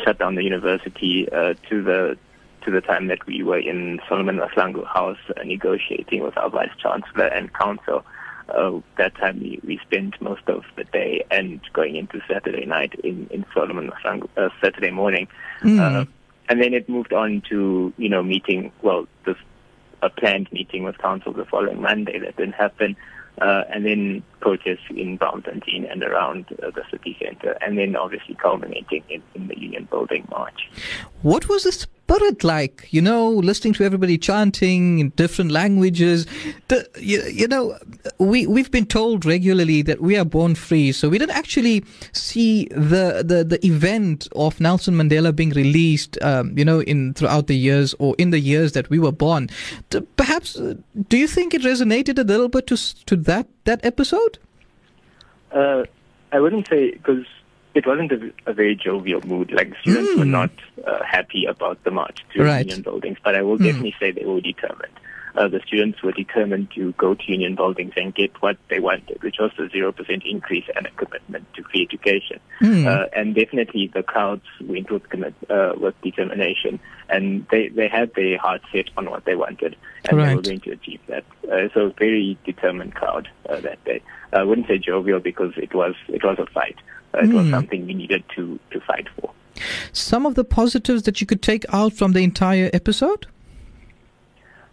shut 0.04 0.18
down 0.18 0.34
the 0.34 0.42
university 0.42 1.28
uh, 1.30 1.54
to 1.68 1.82
the 1.82 2.18
to 2.62 2.70
the 2.70 2.80
time 2.80 3.06
that 3.06 3.24
we 3.26 3.42
were 3.42 3.58
in 3.58 4.00
Solomon 4.08 4.38
Mahlangu 4.38 4.84
House 4.86 5.18
uh, 5.36 5.42
negotiating 5.44 6.22
with 6.22 6.36
our 6.36 6.50
vice 6.50 6.74
chancellor 6.78 7.26
and 7.26 7.52
council. 7.54 8.04
Uh, 8.48 8.80
that 8.96 9.14
time 9.16 9.40
we, 9.40 9.60
we 9.64 9.78
spent 9.78 10.20
most 10.20 10.42
of 10.46 10.62
the 10.76 10.84
day 10.84 11.24
and 11.30 11.60
going 11.72 11.96
into 11.96 12.20
Saturday 12.28 12.64
night 12.64 12.94
in, 13.02 13.26
in 13.30 13.44
Solomon 13.52 13.90
uh, 14.04 14.48
Saturday 14.62 14.90
morning. 14.90 15.26
Uh, 15.80 16.04
and 16.48 16.60
then 16.62 16.72
it 16.72 16.88
moved 16.88 17.12
on 17.12 17.42
to, 17.48 17.92
you 17.98 18.08
know, 18.08 18.22
meeting, 18.22 18.70
well, 18.82 19.08
this, 19.24 19.36
a 20.02 20.10
planned 20.10 20.48
meeting 20.52 20.84
with 20.84 20.96
council 20.98 21.32
the 21.32 21.44
following 21.44 21.80
Monday 21.80 22.20
that 22.20 22.36
didn't 22.36 22.54
happen. 22.54 22.96
Uh, 23.38 23.64
and 23.68 23.84
then 23.84 24.22
protests 24.40 24.88
in 24.90 25.18
Braamfontein 25.18 25.90
and 25.90 26.02
around 26.02 26.46
uh, 26.62 26.70
the 26.70 26.82
city 26.90 27.14
center, 27.20 27.58
and 27.60 27.76
then 27.76 27.94
obviously 27.94 28.34
culminating 28.36 29.02
in, 29.10 29.22
in 29.34 29.48
the 29.48 29.60
Union 29.60 29.86
Building 29.90 30.26
March. 30.30 30.70
What 31.20 31.46
was 31.46 31.64
the 31.64 31.72
spirit 32.36 32.44
like? 32.44 32.88
You 32.90 33.02
know, 33.02 33.28
listening 33.30 33.74
to 33.74 33.84
everybody 33.84 34.18
chanting 34.18 34.98
in 34.98 35.10
different 35.10 35.50
languages. 35.50 36.26
The, 36.68 36.88
you, 36.98 37.22
you 37.22 37.48
know, 37.48 37.78
we 38.18 38.46
we've 38.46 38.70
been 38.70 38.86
told 38.86 39.24
regularly 39.24 39.82
that 39.82 40.00
we 40.00 40.16
are 40.16 40.24
born 40.24 40.54
free, 40.54 40.92
so 40.92 41.08
we 41.08 41.18
didn't 41.18 41.36
actually 41.36 41.84
see 42.12 42.66
the 42.70 43.22
the, 43.24 43.44
the 43.44 43.58
event 43.64 44.28
of 44.34 44.60
Nelson 44.60 44.94
Mandela 44.94 45.34
being 45.34 45.50
released. 45.50 46.18
Um, 46.22 46.56
you 46.56 46.64
know, 46.64 46.80
in 46.82 47.14
throughout 47.14 47.46
the 47.46 47.56
years 47.56 47.94
or 47.98 48.14
in 48.18 48.30
the 48.30 48.40
years 48.40 48.72
that 48.72 48.88
we 48.90 48.98
were 48.98 49.12
born. 49.12 49.48
Perhaps, 50.16 50.56
uh, 50.56 50.74
do 51.08 51.16
you 51.16 51.28
think 51.28 51.54
it 51.54 51.62
resonated 51.62 52.18
a 52.18 52.24
little 52.24 52.48
bit 52.48 52.66
to 52.68 52.76
to 53.06 53.16
that 53.16 53.46
that 53.64 53.84
episode? 53.84 54.38
Uh, 55.52 55.84
I 56.32 56.40
wouldn't 56.40 56.68
say 56.68 56.92
because 56.92 57.24
it 57.76 57.86
wasn't 57.86 58.12
a, 58.12 58.32
a 58.46 58.52
very 58.52 58.74
jovial 58.74 59.20
mood. 59.26 59.52
Like 59.52 59.72
students 59.82 60.16
were 60.18 60.24
not 60.24 60.50
uh, 60.86 61.02
happy 61.04 61.44
about 61.46 61.82
the 61.84 61.90
march 61.90 62.18
to 62.34 62.42
Right. 62.42 62.64
union 62.66 62.82
buildings, 62.82 63.18
but 63.22 63.34
I 63.34 63.42
will 63.42 63.58
definitely 63.58 63.94
say 64.00 64.10
they 64.10 64.24
were 64.24 64.40
determined. 64.40 64.92
Uh, 65.36 65.46
the 65.48 65.60
students 65.66 66.02
were 66.02 66.12
determined 66.12 66.70
to 66.74 66.92
go 66.92 67.12
to 67.14 67.22
union 67.30 67.54
buildings 67.54 67.92
and 67.94 68.14
get 68.14 68.30
what 68.40 68.56
they 68.70 68.80
wanted, 68.80 69.22
which 69.22 69.36
was 69.38 69.50
a 69.58 69.68
zero 69.68 69.92
percent 69.92 70.22
increase 70.24 70.64
and 70.74 70.86
a 70.86 70.90
commitment 70.92 71.44
to 71.54 71.62
free 71.64 71.82
education. 71.82 72.40
Uh, 72.88 73.04
and 73.14 73.34
definitely 73.34 73.90
the 73.92 74.02
crowds 74.02 74.46
went 74.62 74.90
with 74.90 75.06
commit, 75.10 75.34
uh, 75.50 75.74
with 75.78 75.94
determination, 76.00 76.80
and 77.10 77.46
they 77.50 77.68
they 77.68 77.86
had 77.86 78.14
their 78.14 78.38
heart 78.38 78.62
set 78.72 78.88
on 78.96 79.10
what 79.10 79.26
they 79.26 79.36
wanted, 79.36 79.76
and 80.08 80.18
they 80.18 80.34
were 80.36 80.40
going 80.40 80.60
to 80.60 80.70
achieve 80.72 81.00
that. 81.08 81.24
Uh, 81.52 81.68
so 81.74 81.80
a 81.88 81.90
very 81.98 82.38
determined 82.46 82.94
crowd 82.94 83.28
uh, 83.50 83.60
that 83.60 83.84
day. 83.84 84.00
I 84.32 84.42
wouldn't 84.42 84.66
say 84.68 84.78
jovial 84.78 85.20
because 85.20 85.52
it 85.58 85.74
was 85.74 85.94
it 86.08 86.24
was 86.24 86.38
a 86.38 86.46
fight. 86.46 86.76
It 87.14 87.32
was 87.32 87.48
something 87.50 87.86
we 87.86 87.94
needed 87.94 88.24
to 88.34 88.58
to 88.70 88.80
fight 88.80 89.06
for. 89.18 89.30
Some 89.92 90.26
of 90.26 90.34
the 90.34 90.44
positives 90.44 91.04
that 91.04 91.20
you 91.20 91.26
could 91.26 91.42
take 91.42 91.64
out 91.72 91.92
from 91.92 92.12
the 92.12 92.20
entire 92.20 92.70
episode. 92.72 93.26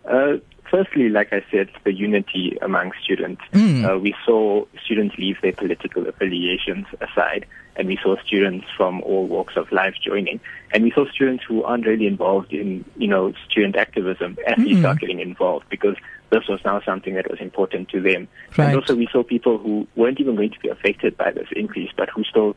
Uh, 0.05 0.37
firstly, 0.73 1.07
like 1.07 1.31
I 1.31 1.45
said, 1.51 1.69
the 1.83 1.93
unity 1.93 2.57
among 2.63 2.93
students. 3.03 3.43
Hmm. 3.53 3.85
Uh, 3.85 3.97
we 3.99 4.15
saw 4.25 4.65
students 4.83 5.15
leave 5.19 5.39
their 5.43 5.53
political 5.53 6.07
affiliations 6.07 6.87
aside, 6.99 7.45
and 7.75 7.87
we 7.87 7.99
saw 8.01 8.15
students 8.25 8.65
from 8.75 9.01
all 9.03 9.27
walks 9.27 9.55
of 9.55 9.71
life 9.71 9.93
joining. 10.03 10.39
And 10.71 10.83
we 10.83 10.89
saw 10.89 11.05
students 11.11 11.43
who 11.47 11.63
aren't 11.63 11.85
really 11.85 12.07
involved 12.07 12.51
in, 12.51 12.83
you 12.97 13.07
know, 13.07 13.33
student 13.47 13.75
activism 13.75 14.35
actually 14.47 14.73
hmm. 14.73 14.79
start 14.79 14.99
getting 14.99 15.19
involved 15.19 15.65
because 15.69 15.95
this 16.31 16.47
was 16.49 16.59
now 16.65 16.81
something 16.81 17.13
that 17.13 17.29
was 17.29 17.39
important 17.39 17.89
to 17.89 18.01
them. 18.01 18.27
Right. 18.57 18.69
And 18.69 18.75
also 18.75 18.95
we 18.95 19.07
saw 19.11 19.21
people 19.21 19.59
who 19.59 19.87
weren't 19.95 20.19
even 20.19 20.35
going 20.35 20.53
to 20.53 20.59
be 20.59 20.69
affected 20.69 21.15
by 21.15 21.31
this 21.31 21.47
increase, 21.55 21.91
but 21.95 22.09
who 22.09 22.23
still 22.23 22.55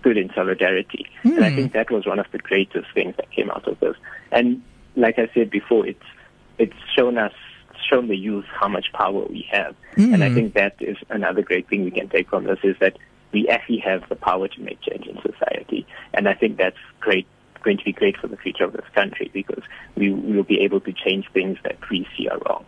stood 0.00 0.16
in 0.16 0.32
solidarity. 0.34 1.06
And 1.22 1.44
I 1.44 1.50
hmm. 1.50 1.56
think 1.56 1.72
that 1.74 1.92
was 1.92 2.06
one 2.06 2.18
of 2.18 2.26
the 2.32 2.38
greatest 2.38 2.88
things 2.92 3.14
that 3.18 3.30
came 3.30 3.50
out 3.50 3.68
of 3.68 3.78
this. 3.78 3.94
And 4.32 4.62
like 4.96 5.20
I 5.20 5.30
said 5.32 5.48
before, 5.50 5.86
it's 5.86 6.02
it's 6.58 6.76
shown 6.96 7.18
us 7.18 7.32
shown 7.88 8.08
the 8.08 8.16
youth 8.16 8.44
how 8.48 8.68
much 8.68 8.92
power 8.92 9.24
we 9.26 9.46
have. 9.50 9.74
And 9.96 10.24
I 10.24 10.32
think 10.32 10.54
that 10.54 10.76
is 10.80 10.96
another 11.10 11.42
great 11.42 11.68
thing 11.68 11.84
we 11.84 11.90
can 11.90 12.08
take 12.08 12.28
from 12.28 12.44
this 12.44 12.58
is 12.62 12.76
that 12.80 12.96
we 13.32 13.48
actually 13.48 13.78
have 13.78 14.08
the 14.08 14.16
power 14.16 14.48
to 14.48 14.60
make 14.60 14.80
change 14.82 15.06
in 15.06 15.18
society. 15.22 15.86
And 16.14 16.28
I 16.28 16.34
think 16.34 16.56
that's 16.56 16.76
great 17.00 17.26
going 17.62 17.78
to 17.78 17.84
be 17.84 17.92
great 17.92 18.16
for 18.16 18.26
the 18.26 18.36
future 18.36 18.64
of 18.64 18.72
this 18.72 18.84
country 18.94 19.30
because 19.32 19.62
we 19.96 20.12
we 20.12 20.36
will 20.36 20.42
be 20.42 20.60
able 20.60 20.80
to 20.80 20.92
change 20.92 21.28
things 21.32 21.58
that 21.62 21.78
we 21.90 22.06
see 22.16 22.28
are 22.28 22.38
wrong. 22.46 22.64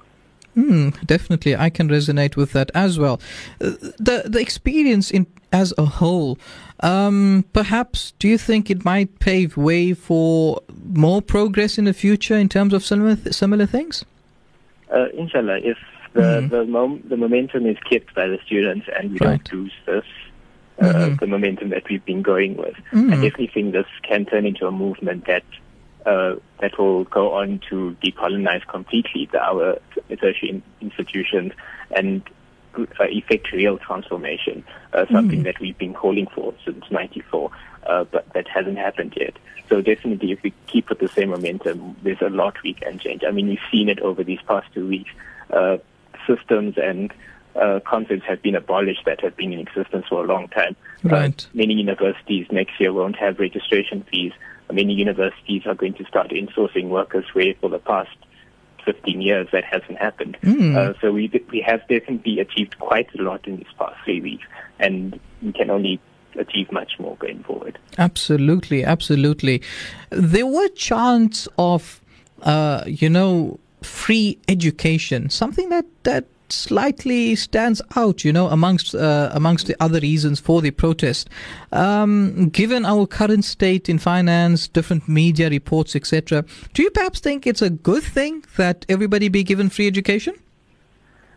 Hmm, 0.54 0.90
definitely, 1.04 1.56
I 1.56 1.68
can 1.68 1.88
resonate 1.88 2.36
with 2.36 2.52
that 2.52 2.70
as 2.74 2.98
well. 2.98 3.20
Uh, 3.60 3.70
the 3.98 4.22
the 4.26 4.40
experience 4.40 5.10
in 5.10 5.26
as 5.52 5.72
a 5.78 5.84
whole, 5.84 6.38
um, 6.80 7.44
perhaps, 7.52 8.12
do 8.18 8.28
you 8.28 8.38
think 8.38 8.70
it 8.70 8.84
might 8.84 9.18
pave 9.20 9.56
way 9.56 9.94
for 9.94 10.60
more 10.84 11.22
progress 11.22 11.78
in 11.78 11.84
the 11.84 11.92
future 11.92 12.36
in 12.36 12.48
terms 12.48 12.72
of 12.72 12.84
similar 12.84 13.16
similar 13.32 13.66
things? 13.66 14.04
Uh, 14.94 15.08
inshallah, 15.22 15.58
if 15.72 15.78
the 16.12 16.46
the, 16.48 16.64
mom- 16.64 17.02
the 17.08 17.16
momentum 17.16 17.66
is 17.66 17.76
kept 17.90 18.14
by 18.14 18.26
the 18.26 18.38
students 18.46 18.86
and 18.96 19.04
we 19.12 19.18
Right. 19.18 19.42
don't 19.42 19.52
lose 19.52 19.72
this, 19.86 20.04
uh, 20.80 21.08
the 21.20 21.26
momentum 21.26 21.70
that 21.70 21.82
we've 21.88 22.04
been 22.04 22.22
going 22.22 22.56
with, 22.56 22.76
I 22.92 23.16
definitely 23.24 23.50
think 23.54 23.72
this 23.72 23.86
can 24.08 24.24
turn 24.24 24.44
into 24.46 24.66
a 24.66 24.70
movement 24.84 25.26
that 25.26 25.44
uh, 26.06 26.34
that 26.60 26.78
will 26.78 27.04
go 27.04 27.32
on 27.32 27.60
to 27.70 27.96
decolonize 28.04 28.64
completely 28.68 29.28
the, 29.32 29.40
our 29.42 29.78
tertiary 30.20 30.62
institutions 30.80 31.52
and 31.96 32.22
effect 32.76 33.52
real 33.52 33.78
transformation, 33.78 34.64
uh, 34.92 35.06
something 35.10 35.42
that 35.44 35.60
we've 35.60 35.78
been 35.78 35.94
calling 35.94 36.26
for 36.34 36.54
since 36.64 36.84
'94, 36.90 37.50
uh, 37.86 38.04
but 38.04 38.32
that 38.34 38.48
hasn't 38.48 38.78
happened 38.78 39.14
yet. 39.16 39.36
So 39.68 39.80
definitely, 39.80 40.32
if 40.32 40.42
we 40.42 40.52
keep 40.66 40.88
with 40.88 40.98
the 40.98 41.08
same 41.08 41.30
momentum, 41.30 41.96
there's 42.02 42.20
a 42.20 42.28
lot 42.28 42.54
we 42.62 42.74
can 42.74 42.98
change. 42.98 43.22
I 43.26 43.30
mean, 43.30 43.48
we've 43.48 43.58
seen 43.70 43.88
it 43.88 44.00
over 44.00 44.22
these 44.22 44.40
past 44.46 44.72
two 44.74 44.86
weeks. 44.86 45.10
Uh, 45.50 45.78
systems 46.26 46.76
and 46.78 47.12
uh, 47.56 47.80
concepts 47.86 48.24
have 48.26 48.42
been 48.42 48.54
abolished 48.54 49.04
that 49.06 49.20
have 49.20 49.36
been 49.36 49.52
in 49.52 49.60
existence 49.60 50.06
for 50.08 50.24
a 50.24 50.26
long 50.26 50.48
time. 50.48 50.76
Right. 51.02 51.44
Uh, 51.44 51.48
many 51.54 51.74
universities 51.74 52.46
next 52.50 52.80
year 52.80 52.92
won't 52.92 53.16
have 53.16 53.38
registration 53.38 54.04
fees. 54.10 54.32
Many 54.72 54.94
universities 54.94 55.62
are 55.66 55.74
going 55.74 55.94
to 55.94 56.04
start 56.06 56.30
insourcing 56.30 56.88
workers 56.88 57.26
where 57.32 57.54
for 57.60 57.68
the 57.68 57.78
past 57.78 58.16
15 58.84 59.20
years 59.20 59.48
that 59.52 59.64
hasn't 59.64 59.98
happened. 59.98 60.36
Uh, 60.76 60.94
so 61.00 61.12
we 61.12 61.30
we 61.50 61.60
have 61.60 61.80
definitely 61.88 62.40
achieved 62.40 62.78
quite 62.78 63.08
a 63.18 63.22
lot 63.22 63.46
in 63.46 63.56
these 63.56 63.72
past 63.78 63.96
three 64.04 64.20
weeks, 64.20 64.46
and 64.78 65.18
we 65.42 65.52
can 65.52 65.70
only 65.70 66.00
achieve 66.36 66.70
much 66.72 66.98
more 66.98 67.16
going 67.16 67.42
forward. 67.44 67.78
Absolutely, 67.98 68.84
absolutely. 68.84 69.62
There 70.10 70.46
were 70.46 70.68
chants 70.68 71.48
of, 71.58 72.00
uh, 72.42 72.84
you 72.86 73.08
know, 73.08 73.58
free 73.82 74.38
education, 74.48 75.30
something 75.30 75.68
that 75.68 75.86
that 76.04 76.24
slightly 76.48 77.34
stands 77.34 77.80
out, 77.96 78.24
you 78.24 78.32
know, 78.32 78.48
amongst 78.48 78.94
uh, 78.94 79.30
amongst 79.32 79.66
the 79.66 79.76
other 79.80 80.00
reasons 80.00 80.40
for 80.40 80.60
the 80.62 80.70
protest. 80.70 81.28
Um, 81.72 82.48
given 82.48 82.84
our 82.84 83.06
current 83.06 83.44
state 83.44 83.88
in 83.88 83.98
finance, 83.98 84.68
different 84.68 85.08
media 85.08 85.50
reports, 85.50 85.96
etc., 85.96 86.44
do 86.72 86.82
you 86.82 86.90
perhaps 86.90 87.20
think 87.20 87.46
it's 87.46 87.62
a 87.62 87.70
good 87.70 88.02
thing 88.02 88.44
that 88.56 88.84
everybody 88.88 89.28
be 89.28 89.42
given 89.42 89.68
free 89.70 89.86
education? 89.86 90.34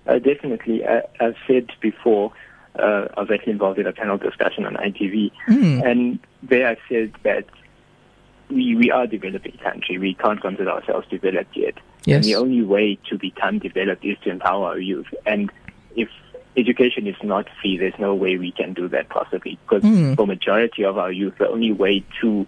Uh, 0.07 0.19
definitely. 0.19 0.85
I, 0.85 1.01
I've 1.19 1.35
said 1.47 1.69
before, 1.81 2.31
uh, 2.79 3.07
I 3.17 3.21
was 3.21 3.29
actually 3.31 3.53
involved 3.53 3.79
in 3.79 3.87
a 3.87 3.93
panel 3.93 4.17
discussion 4.17 4.65
on 4.65 4.75
ITV, 4.75 5.31
and 5.47 6.19
there 6.43 6.67
I 6.67 6.77
said 6.89 7.13
that 7.23 7.45
we, 8.49 8.75
we 8.75 8.91
are 8.91 9.03
a 9.03 9.07
developing 9.07 9.57
country. 9.57 9.97
We 9.97 10.13
can't 10.13 10.41
consider 10.41 10.69
ourselves 10.69 11.07
developed 11.09 11.55
yet. 11.55 11.75
Yes. 12.05 12.17
And 12.17 12.23
the 12.25 12.35
only 12.35 12.63
way 12.63 12.97
to 13.09 13.17
become 13.17 13.59
developed 13.59 14.05
is 14.05 14.17
to 14.23 14.29
empower 14.29 14.67
our 14.67 14.79
youth. 14.79 15.07
And 15.25 15.51
if 15.95 16.09
education 16.55 17.07
is 17.07 17.15
not 17.23 17.47
free, 17.61 17.77
there's 17.77 17.97
no 17.99 18.15
way 18.15 18.37
we 18.37 18.51
can 18.51 18.73
do 18.73 18.87
that 18.89 19.09
possibly. 19.09 19.59
Because 19.63 19.83
hmm. 19.83 20.13
for 20.13 20.25
majority 20.25 20.85
of 20.85 20.97
our 20.97 21.11
youth, 21.11 21.35
the 21.37 21.49
only 21.49 21.71
way 21.71 22.03
to 22.21 22.47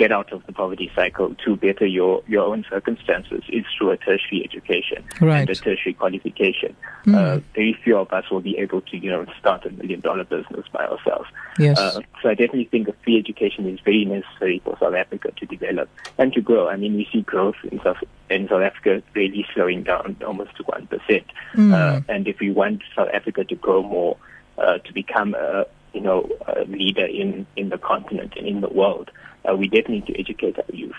get 0.00 0.10
out 0.10 0.32
of 0.32 0.40
the 0.46 0.52
poverty 0.52 0.90
cycle, 0.96 1.34
to 1.44 1.56
better 1.56 1.84
your, 1.86 2.22
your 2.26 2.46
own 2.46 2.64
circumstances, 2.70 3.42
is 3.50 3.66
through 3.76 3.90
a 3.90 3.98
tertiary 3.98 4.40
education 4.42 5.04
Right. 5.20 5.40
and 5.40 5.50
a 5.50 5.54
tertiary 5.54 5.92
qualification. 5.92 6.74
Uh, 7.06 7.40
very 7.54 7.76
few 7.84 7.98
of 7.98 8.10
us 8.10 8.30
will 8.30 8.40
be 8.40 8.56
able 8.56 8.80
to, 8.80 8.96
you 8.96 9.10
know, 9.10 9.26
start 9.38 9.66
a 9.66 9.70
million 9.70 10.00
dollar 10.00 10.24
business 10.24 10.64
by 10.72 10.86
ourselves. 10.86 11.28
Yes. 11.58 11.78
Uh, 11.78 12.00
so 12.22 12.30
I 12.30 12.34
definitely 12.34 12.64
think 12.70 12.88
a 12.88 12.94
free 13.04 13.18
education 13.18 13.68
is 13.68 13.78
very 13.80 14.06
necessary 14.06 14.62
for 14.64 14.74
South 14.80 14.94
Africa 14.94 15.32
to 15.36 15.44
develop 15.44 15.90
and 16.16 16.32
to 16.32 16.40
grow. 16.40 16.68
I 16.68 16.76
mean, 16.76 16.94
we 16.96 17.06
see 17.12 17.20
growth 17.20 17.56
in 17.70 17.78
South 17.82 17.98
in 18.30 18.48
South 18.48 18.62
Africa 18.62 19.02
really 19.14 19.44
slowing 19.52 19.82
down 19.82 20.16
almost 20.26 20.56
to 20.56 20.62
one 20.62 20.86
percent. 20.86 21.26
Uh, 21.58 22.00
and 22.08 22.26
if 22.26 22.38
we 22.40 22.50
want 22.50 22.82
South 22.96 23.08
Africa 23.12 23.44
to 23.44 23.54
grow 23.56 23.82
more, 23.82 24.16
uh, 24.56 24.78
to 24.78 24.92
become 24.94 25.34
a 25.34 25.66
you 25.92 26.00
know 26.00 26.28
a 26.46 26.64
leader 26.64 27.04
in 27.04 27.46
in 27.56 27.68
the 27.68 27.78
continent 27.78 28.32
and 28.36 28.46
in 28.46 28.60
the 28.60 28.68
world, 28.68 29.10
uh, 29.48 29.54
we 29.56 29.68
definitely 29.68 30.00
need 30.00 30.06
to 30.06 30.18
educate 30.18 30.58
our 30.58 30.74
youth. 30.74 30.96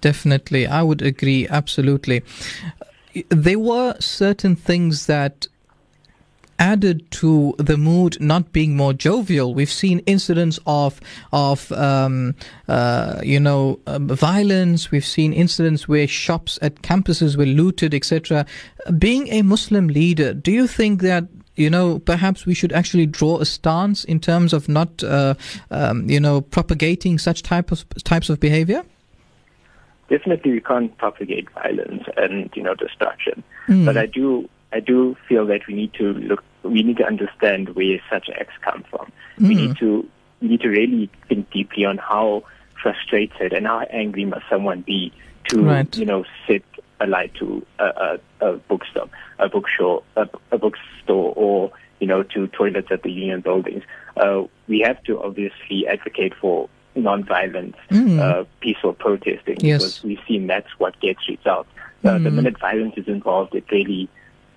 Definitely, 0.00 0.66
I 0.66 0.82
would 0.82 1.02
agree 1.02 1.48
absolutely. 1.48 2.22
There 3.30 3.58
were 3.58 3.96
certain 4.00 4.54
things 4.54 5.06
that 5.06 5.48
added 6.58 7.08
to 7.10 7.54
the 7.58 7.76
mood 7.76 8.20
not 8.20 8.52
being 8.52 8.76
more 8.76 8.92
jovial. 8.92 9.54
We've 9.54 9.70
seen 9.70 10.00
incidents 10.00 10.58
of 10.66 11.00
of 11.32 11.70
um, 11.72 12.34
uh, 12.66 13.20
you 13.22 13.40
know 13.40 13.78
um, 13.86 14.08
violence. 14.08 14.90
We've 14.90 15.06
seen 15.06 15.32
incidents 15.32 15.88
where 15.88 16.06
shops 16.06 16.58
at 16.60 16.82
campuses 16.82 17.36
were 17.36 17.46
looted, 17.46 17.94
etc. 17.94 18.46
Being 18.98 19.28
a 19.28 19.42
Muslim 19.42 19.88
leader, 19.88 20.34
do 20.34 20.50
you 20.50 20.66
think 20.66 21.02
that 21.02 21.24
you 21.58 21.70
know, 21.70 21.98
perhaps 21.98 22.46
we 22.46 22.54
should 22.54 22.72
actually 22.72 23.06
draw 23.06 23.38
a 23.38 23.44
stance 23.44 24.04
in 24.04 24.20
terms 24.20 24.52
of 24.52 24.68
not, 24.68 25.02
uh, 25.02 25.34
um, 25.70 26.08
you 26.08 26.20
know, 26.20 26.40
propagating 26.40 27.18
such 27.18 27.42
type 27.42 27.72
of 27.72 27.84
types 28.04 28.30
of 28.30 28.40
behavior? 28.40 28.84
Definitely, 30.08 30.52
we 30.52 30.60
can't 30.60 30.96
propagate 30.96 31.50
violence 31.50 32.04
and 32.16 32.50
you 32.54 32.62
know 32.62 32.74
destruction. 32.74 33.42
Mm. 33.66 33.84
But 33.84 33.98
I 33.98 34.06
do, 34.06 34.48
I 34.72 34.80
do 34.80 35.16
feel 35.28 35.44
that 35.46 35.66
we 35.66 35.74
need 35.74 35.92
to 35.94 36.14
look, 36.14 36.42
we 36.62 36.82
need 36.82 36.96
to 36.98 37.04
understand 37.04 37.74
where 37.74 38.00
such 38.08 38.30
acts 38.30 38.54
come 38.62 38.84
from. 38.88 39.12
Mm. 39.38 39.48
We 39.48 39.54
need 39.54 39.76
to, 39.78 40.08
we 40.40 40.48
need 40.48 40.60
to 40.60 40.68
really 40.68 41.10
think 41.28 41.50
deeply 41.50 41.84
on 41.84 41.98
how 41.98 42.44
frustrated 42.80 43.52
and 43.52 43.66
how 43.66 43.80
angry 43.90 44.24
must 44.24 44.44
someone 44.48 44.82
be 44.82 45.12
to, 45.48 45.62
right. 45.62 45.96
you 45.96 46.06
know, 46.06 46.24
sit 46.46 46.64
allied 47.00 47.32
to 47.38 47.64
a, 47.78 47.84
a, 48.40 48.46
a 48.48 48.52
bookstore, 48.56 49.08
a 49.38 49.48
bookstore, 49.48 50.02
a, 50.16 50.28
a 50.52 50.58
bookstore, 50.58 51.32
or 51.36 51.72
you 52.00 52.06
know, 52.06 52.22
to 52.22 52.46
toilets 52.48 52.88
at 52.90 53.02
the 53.02 53.10
union 53.10 53.40
buildings. 53.40 53.82
Uh, 54.16 54.44
we 54.68 54.80
have 54.80 55.02
to 55.04 55.20
obviously 55.20 55.86
advocate 55.86 56.32
for 56.40 56.68
non-violent, 56.94 57.74
mm. 57.90 58.18
uh, 58.18 58.44
peaceful 58.60 58.92
protesting 58.92 59.56
yes. 59.60 59.78
because 59.78 60.02
we've 60.02 60.20
seen 60.26 60.46
that's 60.46 60.70
what 60.78 60.98
gets 61.00 61.28
results. 61.28 61.68
Uh, 62.04 62.10
mm. 62.10 62.24
The 62.24 62.30
minute 62.30 62.58
violence 62.58 62.94
is 62.96 63.08
involved, 63.08 63.54
it 63.54 63.64
really 63.70 64.08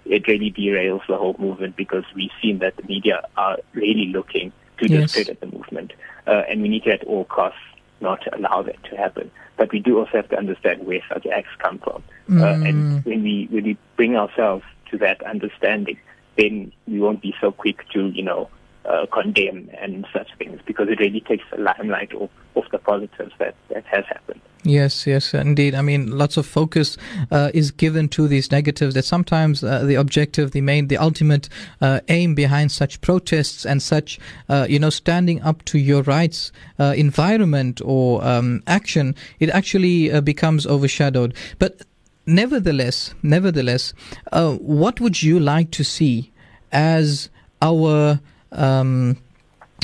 it 0.06 0.28
really 0.28 0.52
derails 0.52 1.02
the 1.08 1.16
whole 1.16 1.36
movement 1.38 1.76
because 1.76 2.04
we've 2.16 2.32
seen 2.42 2.60
that 2.60 2.76
the 2.76 2.84
media 2.84 3.28
are 3.38 3.58
really 3.74 4.08
looking 4.08 4.52
to 4.80 4.90
yes. 4.90 5.12
discredit 5.12 5.40
the 5.40 5.46
movement, 5.58 5.94
uh, 6.28 6.44
and 6.50 6.62
we 6.62 6.70
need 6.70 6.84
to 6.84 6.92
at 6.92 7.04
all 7.04 7.26
costs 7.26 7.60
not 8.00 8.22
allow 8.34 8.64
that 8.64 8.84
to 8.86 8.98
happen. 8.98 9.30
But 9.62 9.72
we 9.72 9.80
do 9.80 10.00
also 10.00 10.14
have 10.14 10.30
to 10.30 10.38
understand 10.40 10.88
where 10.88 11.02
such 11.08 11.28
acts 11.28 11.52
come 11.60 11.78
from. 11.78 12.04
Mm. 12.28 12.42
Uh, 12.42 12.68
and 12.68 13.06
when 13.06 13.22
we 13.22 13.48
when 13.52 13.64
we 13.64 13.78
bring 13.96 14.16
ourselves 14.16 14.64
to 14.90 14.98
that 14.98 15.22
understanding, 15.22 16.00
then 16.36 16.72
we 16.88 17.00
won't 17.00 17.22
be 17.22 17.36
so 17.40 17.52
quick 17.52 17.88
to 17.90 18.08
you 18.08 18.24
know 18.24 18.50
uh, 18.92 19.06
condemn 19.08 19.70
and 19.80 20.06
such 20.14 20.28
things 20.38 20.60
because 20.66 20.90
it 20.90 21.00
really 21.00 21.22
takes 21.22 21.44
the 21.52 21.58
limelight 21.58 22.14
off, 22.14 22.30
off 22.56 22.66
the 22.72 22.78
positives 22.78 23.32
that, 23.40 23.56
that 23.70 23.86
has 23.86 24.04
happened. 24.06 24.42
Yes, 24.64 25.08
yes, 25.08 25.34
indeed. 25.34 25.74
I 25.74 25.82
mean, 25.82 26.12
lots 26.12 26.38
of 26.38 26.46
focus 26.46 26.96
uh, 27.32 27.50
is 27.54 27.72
given 27.72 28.10
to 28.10 28.28
these 28.28 28.52
negatives. 28.52 28.94
That 28.94 29.06
sometimes 29.06 29.64
uh, 29.64 29.84
the 29.86 29.96
objective, 29.96 30.52
the 30.52 30.62
main, 30.62 30.88
the 30.88 30.98
ultimate 30.98 31.50
uh, 31.80 32.02
aim 32.10 32.36
behind 32.36 32.72
such 32.72 33.02
protests 33.02 33.66
and 33.66 33.82
such, 33.82 34.20
uh, 34.50 34.68
you 34.70 34.78
know, 34.78 34.92
standing 34.92 35.42
up 35.42 35.66
to 35.66 35.80
your 35.80 36.04
rights, 36.04 36.52
uh, 36.80 36.94
environment 36.96 37.82
or 37.84 38.24
um, 38.24 38.62
action, 38.68 39.16
it 39.40 39.50
actually 39.50 40.12
uh, 40.12 40.22
becomes 40.22 40.68
overshadowed. 40.68 41.34
But 41.58 41.82
nevertheless, 42.28 43.16
nevertheless, 43.24 43.94
what 44.32 45.00
would 45.00 45.24
you 45.24 45.40
like 45.40 45.72
to 45.72 45.84
see 45.84 46.32
as 46.72 47.30
our 47.64 48.20
um, 48.52 49.18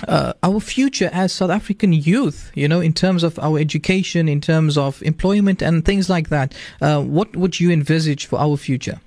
uh, 0.08 0.34
our 0.44 0.60
future 0.60 1.10
as 1.12 1.34
South 1.34 1.50
African 1.50 1.94
youth, 1.94 2.52
you 2.54 2.68
know, 2.68 2.80
in 2.80 2.94
terms 2.94 3.24
of 3.24 3.40
our 3.40 3.58
education, 3.58 4.30
in 4.30 4.42
terms 4.42 4.78
of 4.78 5.02
employment 5.02 5.62
and 5.62 5.84
things 5.84 6.10
like 6.10 6.30
that. 6.30 6.54
Uh, 6.82 7.02
what 7.02 7.36
would 7.36 7.60
you 7.60 7.72
envisage 7.72 8.26
for 8.26 8.40
our 8.40 8.58
future? 8.58 9.00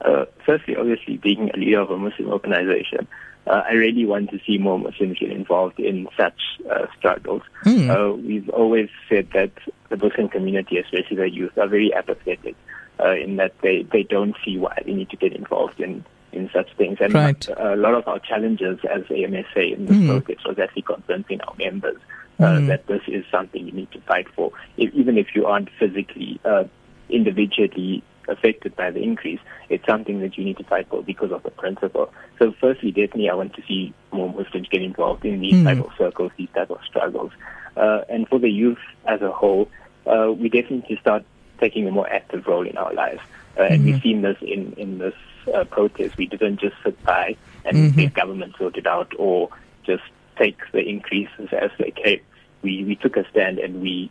Uh, 0.00 0.24
firstly, 0.44 0.76
obviously, 0.76 1.16
being 1.18 1.50
a 1.54 1.56
leader 1.56 1.80
of 1.80 1.90
a 1.90 1.96
Muslim 1.96 2.28
organization, 2.28 3.06
uh, 3.46 3.62
I 3.68 3.72
really 3.72 4.04
want 4.04 4.30
to 4.30 4.40
see 4.46 4.58
more 4.58 4.78
Muslims 4.78 5.18
get 5.18 5.30
involved 5.30 5.78
in 5.78 6.08
such 6.16 6.40
uh, 6.70 6.86
struggles. 6.96 7.42
Mm. 7.64 8.22
we've 8.24 8.48
always 8.50 8.88
said 9.08 9.28
that 9.32 9.52
the 9.88 9.96
Muslim 9.96 10.28
community, 10.28 10.78
especially 10.78 11.16
the 11.16 11.30
youth, 11.30 11.56
are 11.56 11.68
very 11.68 11.94
apathetic 11.94 12.56
in 13.00 13.36
that 13.36 13.54
they, 13.62 13.84
they 13.92 14.02
don't 14.02 14.34
see 14.44 14.58
why 14.58 14.76
they 14.84 14.92
need 14.92 15.08
to 15.08 15.16
get 15.16 15.32
involved 15.32 15.80
in 15.80 16.04
in 16.32 16.50
such 16.52 16.72
things. 16.76 16.98
And 17.00 17.14
right. 17.14 17.48
a 17.56 17.76
lot 17.76 17.94
of 17.94 18.06
our 18.06 18.18
challenges 18.18 18.78
as 18.90 19.02
AMSA 19.04 19.74
in 19.74 19.86
this 19.86 19.96
mm. 19.96 20.46
was 20.46 20.58
actually 20.58 20.82
convincing 20.82 21.40
our 21.42 21.54
members 21.56 21.96
uh, 22.38 22.44
mm. 22.44 22.66
that 22.68 22.86
this 22.86 23.02
is 23.06 23.24
something 23.30 23.66
you 23.66 23.72
need 23.72 23.90
to 23.92 24.00
fight 24.02 24.28
for. 24.34 24.52
If, 24.76 24.92
even 24.94 25.18
if 25.18 25.34
you 25.34 25.46
aren't 25.46 25.70
physically, 25.78 26.40
uh, 26.44 26.64
individually 27.08 28.02
affected 28.28 28.76
by 28.76 28.90
the 28.90 29.02
increase, 29.02 29.40
it's 29.70 29.84
something 29.86 30.20
that 30.20 30.36
you 30.36 30.44
need 30.44 30.58
to 30.58 30.64
fight 30.64 30.88
for 30.88 31.02
because 31.02 31.32
of 31.32 31.42
the 31.42 31.50
principle. 31.50 32.12
So 32.38 32.54
firstly, 32.60 32.90
definitely 32.90 33.30
I 33.30 33.34
want 33.34 33.54
to 33.54 33.62
see 33.66 33.94
more 34.12 34.32
Muslims 34.32 34.68
get 34.68 34.82
involved 34.82 35.24
in 35.24 35.40
these 35.40 35.54
mm. 35.54 35.64
type 35.64 35.84
of 35.84 35.90
circles, 35.96 36.32
these 36.36 36.50
type 36.54 36.70
of 36.70 36.78
struggles. 36.86 37.32
Uh, 37.76 38.02
and 38.08 38.28
for 38.28 38.38
the 38.38 38.50
youth 38.50 38.78
as 39.06 39.22
a 39.22 39.32
whole, 39.32 39.70
uh, 40.06 40.30
we 40.32 40.48
definitely 40.48 40.98
start 41.00 41.24
taking 41.60 41.88
a 41.88 41.90
more 41.90 42.08
active 42.08 42.46
role 42.46 42.66
in 42.66 42.76
our 42.76 42.92
lives. 42.92 43.20
Uh, 43.58 43.62
and 43.62 43.80
mm-hmm. 43.80 43.92
we've 43.92 44.02
seen 44.02 44.22
this 44.22 44.36
in, 44.40 44.72
in 44.74 44.98
this 44.98 45.14
uh, 45.54 45.64
protest. 45.64 46.16
We 46.16 46.26
didn't 46.26 46.60
just 46.60 46.76
sit 46.84 47.02
by 47.04 47.36
and 47.64 47.76
mm-hmm. 47.76 48.00
let 48.00 48.14
government 48.14 48.54
sort 48.58 48.76
it 48.76 48.86
out 48.86 49.12
or 49.18 49.50
just 49.84 50.04
take 50.36 50.58
the 50.72 50.80
increases 50.80 51.48
as 51.52 51.70
they 51.78 51.90
came. 51.90 52.20
We, 52.62 52.84
we 52.84 52.96
took 52.96 53.16
a 53.16 53.28
stand 53.30 53.58
and 53.58 53.80
we, 53.80 54.10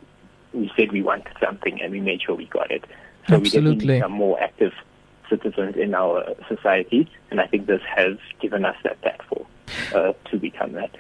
we 0.54 0.72
said 0.78 0.92
we 0.92 1.02
wanted 1.02 1.36
something 1.44 1.82
and 1.82 1.92
we 1.92 2.00
made 2.00 2.22
sure 2.22 2.36
we 2.36 2.46
got 2.46 2.72
it. 2.72 2.86
So 3.28 3.36
Absolutely. 3.36 3.40
we 3.40 3.50
definitely 3.50 3.96
become 3.96 4.12
more 4.12 4.42
active 4.42 4.74
citizens 5.30 5.76
in 5.76 5.94
our 5.94 6.24
society, 6.48 7.10
and 7.30 7.42
I 7.42 7.48
think 7.48 7.66
this 7.66 7.82
has 7.94 8.18
given 8.40 8.66
us 8.66 8.76
that 8.84 9.02
platform 9.02 9.46
uh, 9.94 10.14
to 10.32 10.38
become 10.38 10.74
that 10.74 10.92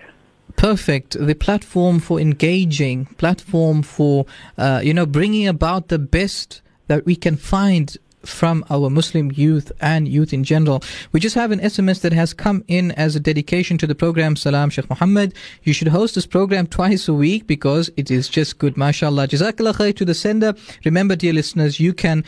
perfect 0.55 1.15
the 1.19 1.35
platform 1.35 1.99
for 1.99 2.19
engaging 2.19 3.05
platform 3.17 3.83
for 3.83 4.25
uh, 4.57 4.81
you 4.83 4.93
know 4.93 5.05
bringing 5.05 5.47
about 5.47 5.89
the 5.89 5.99
best 5.99 6.61
that 6.87 7.05
we 7.05 7.15
can 7.15 7.37
find 7.37 7.97
from 8.27 8.63
our 8.69 8.89
Muslim 8.89 9.31
youth 9.31 9.71
and 9.79 10.07
youth 10.07 10.33
in 10.33 10.43
general. 10.43 10.83
We 11.11 11.19
just 11.19 11.35
have 11.35 11.51
an 11.51 11.59
SMS 11.59 12.01
that 12.01 12.13
has 12.13 12.33
come 12.33 12.63
in 12.67 12.91
as 12.91 13.15
a 13.15 13.19
dedication 13.19 13.77
to 13.79 13.87
the 13.87 13.95
program. 13.95 14.35
Salam, 14.35 14.69
Sheikh 14.69 14.89
Muhammad. 14.89 15.33
You 15.63 15.73
should 15.73 15.87
host 15.87 16.15
this 16.15 16.25
program 16.25 16.67
twice 16.67 17.07
a 17.07 17.13
week 17.13 17.47
because 17.47 17.89
it 17.97 18.11
is 18.11 18.27
just 18.27 18.59
good. 18.59 18.75
MashaAllah. 18.75 19.27
Jazakallah 19.27 19.73
khair 19.73 19.95
to 19.95 20.05
the 20.05 20.13
sender. 20.13 20.53
Remember, 20.85 21.15
dear 21.15 21.33
listeners, 21.33 21.79
you 21.79 21.93
can 21.93 22.23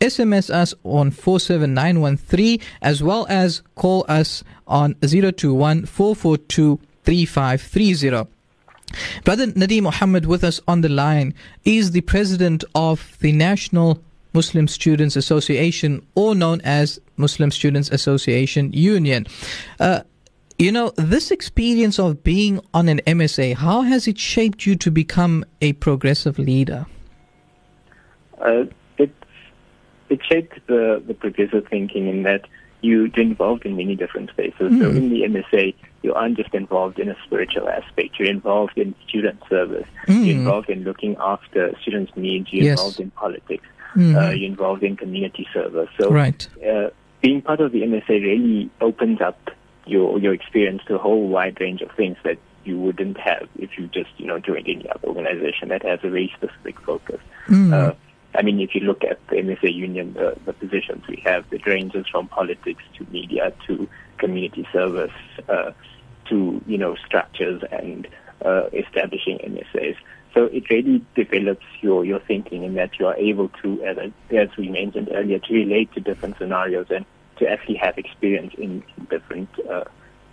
SMS 0.00 0.48
us 0.50 0.74
on 0.84 1.10
47913 1.10 2.60
as 2.80 3.02
well 3.02 3.26
as 3.28 3.62
call 3.74 4.04
us 4.08 4.44
on 4.66 4.94
021 4.96 5.86
442 5.86 6.78
3530. 7.04 8.30
Brother 9.24 9.46
Nadeem 9.48 9.82
Mohammed 9.84 10.26
with 10.26 10.44
us 10.44 10.60
on 10.68 10.82
the 10.82 10.88
line 10.88 11.34
is 11.64 11.92
the 11.92 12.02
president 12.02 12.64
of 12.74 13.16
the 13.20 13.32
National 13.32 14.02
Muslim 14.32 14.68
Students 14.68 15.16
Association, 15.16 16.06
or 16.14 16.34
known 16.34 16.60
as 16.62 17.00
Muslim 17.16 17.50
Students 17.50 17.90
Association 17.90 18.72
Union. 18.72 19.26
Uh, 19.78 20.00
you 20.58 20.70
know, 20.70 20.90
this 20.96 21.30
experience 21.30 21.98
of 21.98 22.22
being 22.22 22.60
on 22.72 22.88
an 22.88 23.00
MSA, 23.06 23.56
how 23.56 23.82
has 23.82 24.06
it 24.06 24.18
shaped 24.18 24.66
you 24.66 24.76
to 24.76 24.90
become 24.90 25.44
a 25.60 25.72
progressive 25.74 26.38
leader? 26.38 26.86
Uh, 28.40 28.64
it, 28.98 29.12
it 30.08 30.20
shaped 30.28 30.54
the, 30.66 31.02
the 31.06 31.14
progressive 31.14 31.66
thinking 31.68 32.08
in 32.08 32.22
that 32.24 32.46
you're 32.80 33.06
involved 33.16 33.64
in 33.64 33.76
many 33.76 33.94
different 33.94 34.30
spaces. 34.30 34.72
Mm. 34.72 34.80
So 34.80 34.90
in 34.90 35.10
the 35.10 35.22
MSA, 35.22 35.74
you 36.02 36.12
aren't 36.14 36.36
just 36.36 36.52
involved 36.52 36.98
in 36.98 37.08
a 37.08 37.16
spiritual 37.24 37.68
aspect. 37.68 38.18
You're 38.18 38.28
involved 38.28 38.76
in 38.76 38.94
student 39.08 39.40
service. 39.48 39.86
Mm. 40.08 40.26
You're 40.26 40.36
involved 40.36 40.68
in 40.68 40.82
looking 40.82 41.16
after 41.20 41.72
students' 41.80 42.12
needs. 42.16 42.52
You're 42.52 42.64
yes. 42.64 42.78
involved 42.78 43.00
in 43.00 43.10
politics 43.12 43.64
mm-hmm. 43.94 44.16
uh, 44.16 44.30
you're 44.30 44.50
involved 44.50 44.82
in 44.82 44.96
community 44.96 45.46
service. 45.52 45.88
So 46.00 46.10
right. 46.10 46.46
uh, 46.66 46.90
being 47.20 47.42
part 47.42 47.60
of 47.60 47.72
the 47.72 47.82
MSA 47.82 48.08
really 48.08 48.70
opens 48.80 49.20
up 49.20 49.50
your 49.86 50.18
your 50.18 50.32
experience 50.32 50.82
to 50.86 50.94
a 50.94 50.98
whole 50.98 51.28
wide 51.28 51.60
range 51.60 51.80
of 51.82 51.90
things 51.92 52.16
that 52.24 52.38
you 52.64 52.78
wouldn't 52.78 53.18
have 53.18 53.48
if 53.58 53.76
you 53.76 53.88
just 53.88 54.10
you 54.16 54.26
know 54.26 54.38
joined 54.38 54.68
any 54.68 54.88
other 54.88 55.08
organization 55.08 55.68
that 55.68 55.82
has 55.82 55.98
a 56.02 56.10
very 56.10 56.32
specific 56.36 56.78
focus. 56.80 57.20
Mm. 57.48 57.72
Uh, 57.72 57.94
I 58.34 58.42
mean, 58.42 58.60
if 58.60 58.74
you 58.74 58.80
look 58.82 59.04
at 59.04 59.18
the 59.28 59.36
MSA 59.36 59.74
Union, 59.74 60.14
the, 60.14 60.36
the 60.46 60.54
positions 60.54 61.06
we 61.06 61.20
have, 61.24 61.44
it 61.50 61.66
ranges 61.66 62.06
from 62.08 62.28
politics 62.28 62.82
to 62.96 63.06
media 63.10 63.52
to 63.66 63.88
community 64.16 64.66
service 64.72 65.12
uh, 65.48 65.72
to 66.28 66.62
you 66.66 66.78
know 66.78 66.96
structures 67.06 67.62
and 67.70 68.08
uh, 68.44 68.68
establishing 68.72 69.38
MSAs. 69.38 69.96
So 70.34 70.44
it 70.44 70.70
really 70.70 71.04
develops 71.14 71.64
your, 71.80 72.04
your 72.04 72.20
thinking 72.20 72.62
in 72.62 72.74
that 72.74 72.98
you 72.98 73.06
are 73.06 73.16
able 73.16 73.50
to, 73.62 73.82
as, 73.84 73.98
as 74.30 74.48
we 74.56 74.68
mentioned 74.68 75.10
earlier, 75.12 75.38
to 75.38 75.54
relate 75.54 75.92
to 75.92 76.00
different 76.00 76.38
scenarios 76.38 76.86
and 76.90 77.04
to 77.36 77.48
actually 77.48 77.74
have 77.76 77.98
experience 77.98 78.54
in 78.56 78.82
different, 79.10 79.48
uh, 79.68 79.84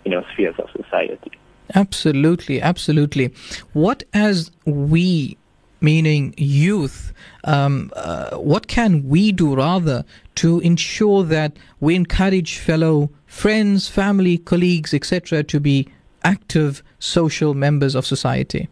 you 0.04 0.10
know, 0.10 0.24
spheres 0.32 0.54
of 0.58 0.70
society. 0.70 1.32
Absolutely, 1.74 2.60
absolutely. 2.60 3.32
What 3.72 4.02
as 4.12 4.50
we 4.64 5.36
meaning 5.82 6.34
youth, 6.36 7.12
um, 7.44 7.90
uh, 7.94 8.36
what 8.36 8.68
can 8.68 9.08
we 9.08 9.32
do 9.32 9.54
rather 9.54 10.04
to 10.36 10.60
ensure 10.60 11.22
that 11.24 11.56
we 11.80 11.94
encourage 11.94 12.58
fellow 12.58 13.10
friends, 13.26 13.88
family, 13.88 14.38
colleagues, 14.38 14.92
etc., 14.92 15.42
to 15.44 15.60
be 15.60 15.88
active 16.24 16.82
social 16.98 17.54
members 17.54 17.94
of 17.94 18.04
society? 18.04 18.68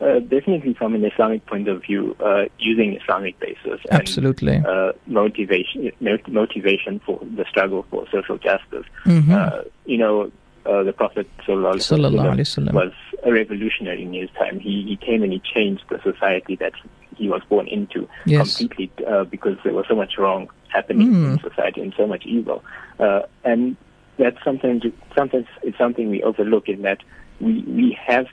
Uh, 0.00 0.18
definitely 0.18 0.74
from 0.74 0.94
an 0.94 1.04
Islamic 1.04 1.46
point 1.46 1.68
of 1.68 1.80
view, 1.82 2.16
uh, 2.18 2.44
using 2.58 2.96
Islamic 3.00 3.38
basis 3.38 3.80
and 3.90 4.00
Absolutely. 4.00 4.56
uh, 4.56 4.90
motivation 5.06 5.92
motivation 6.26 7.00
for 7.06 7.20
the 7.36 7.44
struggle 7.48 7.86
for 7.90 8.04
social 8.10 8.36
justice. 8.36 8.84
Mhm. 9.06 9.30
Uh, 9.30 9.62
you 9.86 9.96
know, 9.96 10.32
uh, 10.66 10.82
the 10.82 10.92
Prophet 10.92 11.28
sallallahu 11.46 11.78
alaihi 11.78 12.42
wasallam 12.42 12.72
was 12.74 12.92
a 13.22 13.32
revolutionary 13.32 14.02
in 14.02 14.12
his 14.12 14.28
time. 14.36 14.58
He, 14.58 14.82
he 14.82 14.96
came 14.96 15.22
and 15.22 15.32
he 15.32 15.40
changed 15.54 15.84
the 15.88 16.00
society 16.02 16.56
that 16.56 16.72
he 17.16 17.28
was 17.28 17.42
born 17.48 17.68
into 17.68 18.08
Yes. 18.26 18.56
completely 18.58 18.90
uh, 19.06 19.22
because 19.24 19.56
there 19.62 19.72
was 19.74 19.86
so 19.88 19.94
much 19.94 20.18
wrong 20.18 20.48
happening 20.70 21.08
Mm. 21.12 21.32
in 21.34 21.38
society 21.50 21.80
and 21.80 21.94
so 21.96 22.04
much 22.08 22.26
evil. 22.26 22.64
Uh, 22.98 23.22
and 23.44 23.76
that's 24.18 24.42
something 24.42 24.80
to, 24.80 24.92
sometimes 25.16 25.46
it's 25.62 25.78
something 25.78 26.10
we 26.10 26.20
overlook 26.24 26.68
in 26.68 26.82
that 26.82 26.98
we, 27.40 27.52
we 27.80 27.96
have 28.06 28.26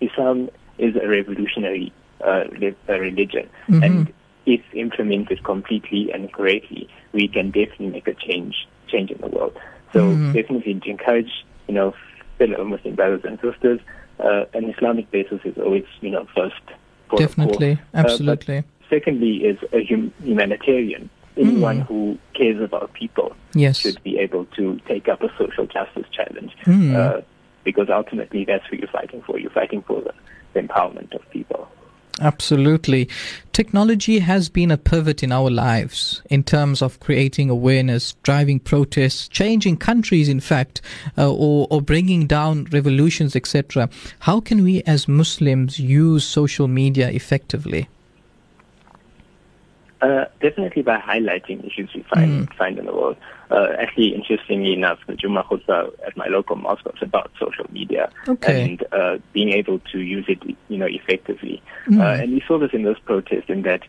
Islam 0.00 0.48
is 0.78 0.94
a 0.96 1.06
revolutionary 1.08 1.92
uh, 2.24 2.44
uh, 2.88 2.98
religion, 2.98 3.48
Mhm. 3.68 3.84
and 3.84 4.12
if 4.46 4.60
implemented 4.74 5.42
completely 5.44 6.10
and 6.12 6.32
correctly, 6.32 6.88
we 7.12 7.28
can 7.28 7.50
definitely 7.50 7.88
make 7.88 8.08
a 8.08 8.14
change 8.14 8.66
change 8.88 9.10
in 9.10 9.18
the 9.20 9.26
world. 9.28 9.52
So 9.92 10.00
Mhm. 10.14 10.32
definitely 10.32 10.74
to 10.74 10.90
encourage 10.90 11.32
you 11.68 11.74
know 11.74 11.94
fellow 12.38 12.64
Muslim 12.64 12.94
brothers 12.94 13.22
and 13.24 13.38
sisters, 13.40 13.80
uh, 14.20 14.44
an 14.54 14.64
Islamic 14.70 15.10
basis 15.10 15.40
is 15.44 15.56
always 15.58 15.84
you 16.00 16.10
know 16.10 16.26
first. 16.34 16.60
port 17.08 17.22
of 17.22 17.36
call. 17.36 17.44
Definitely. 17.46 17.72
Uh, 17.94 17.98
Absolutely. 17.98 18.64
secondly, 18.90 19.44
is 19.44 19.58
a 19.72 19.84
hum- 19.84 20.12
humanitarian. 20.24 21.08
Anyone 21.36 21.80
Mm. 21.82 21.86
who 21.86 22.18
cares 22.34 22.60
about 22.60 22.92
people 22.94 23.36
yes. 23.54 23.78
should 23.78 24.02
be 24.02 24.18
able 24.18 24.44
to 24.56 24.80
take 24.88 25.06
up 25.08 25.22
a 25.22 25.30
social 25.38 25.66
justice 25.66 26.06
challenge. 26.10 26.52
Mm. 26.64 26.94
Uh, 26.96 27.20
because 27.62 27.88
ultimately 27.90 28.44
that's 28.44 28.64
what 28.70 28.78
you're 28.80 28.88
fighting 28.88 29.20
for. 29.22 29.38
You're 29.38 29.50
fighting 29.50 29.82
for 29.82 30.00
the, 30.00 30.12
empowerment 30.56 31.14
of 31.14 31.28
people. 31.30 31.68
Absolutely. 32.20 33.08
Technology 33.52 34.20
has 34.20 34.48
been 34.48 34.70
a 34.70 34.78
pivot 34.78 35.22
in 35.22 35.32
our 35.32 35.50
lives 35.50 36.22
in 36.30 36.42
terms 36.44 36.80
of 36.80 36.98
creating 36.98 37.50
awareness, 37.50 38.14
driving 38.22 38.58
protests, 38.58 39.28
changing 39.28 39.76
countries, 39.76 40.28
in 40.28 40.40
fact, 40.40 40.80
uh, 41.18 41.30
or, 41.30 41.66
or 41.70 41.82
bringing 41.82 42.26
down 42.26 42.64
revolutions, 42.72 43.36
etc. 43.36 43.90
How 44.20 44.40
can 44.40 44.62
we 44.62 44.82
as 44.84 45.08
Muslims 45.08 45.78
use 45.78 46.24
social 46.24 46.68
media 46.68 47.10
effectively? 47.10 47.88
Uh, 50.06 50.26
definitely 50.40 50.82
by 50.82 50.98
highlighting 51.00 51.66
issues 51.66 51.90
we 51.92 52.02
find 52.14 52.48
find 52.54 52.78
in 52.78 52.86
the 52.86 52.92
world. 52.92 53.16
Uh, 53.50 53.68
actually, 53.76 54.14
interestingly 54.14 54.72
enough, 54.72 55.00
the 55.08 55.16
Juma 55.16 55.42
khutbah 55.42 55.90
at 56.06 56.16
my 56.16 56.26
local 56.28 56.54
mosque 56.54 56.84
was 56.84 57.02
about 57.02 57.28
social 57.40 57.66
media 57.72 58.04
Okay. 58.28 58.62
and 58.62 58.84
uh, 58.92 59.18
being 59.32 59.50
able 59.50 59.80
to 59.92 59.98
use 59.98 60.26
it, 60.28 60.40
you 60.68 60.78
know, 60.78 60.86
effectively. 60.86 61.60
Mm. 61.88 62.00
Uh, 62.00 62.22
and 62.22 62.32
we 62.34 62.42
saw 62.46 62.56
this 62.56 62.70
in 62.72 62.84
those 62.84 63.00
protests 63.00 63.48
in 63.48 63.62
that 63.62 63.82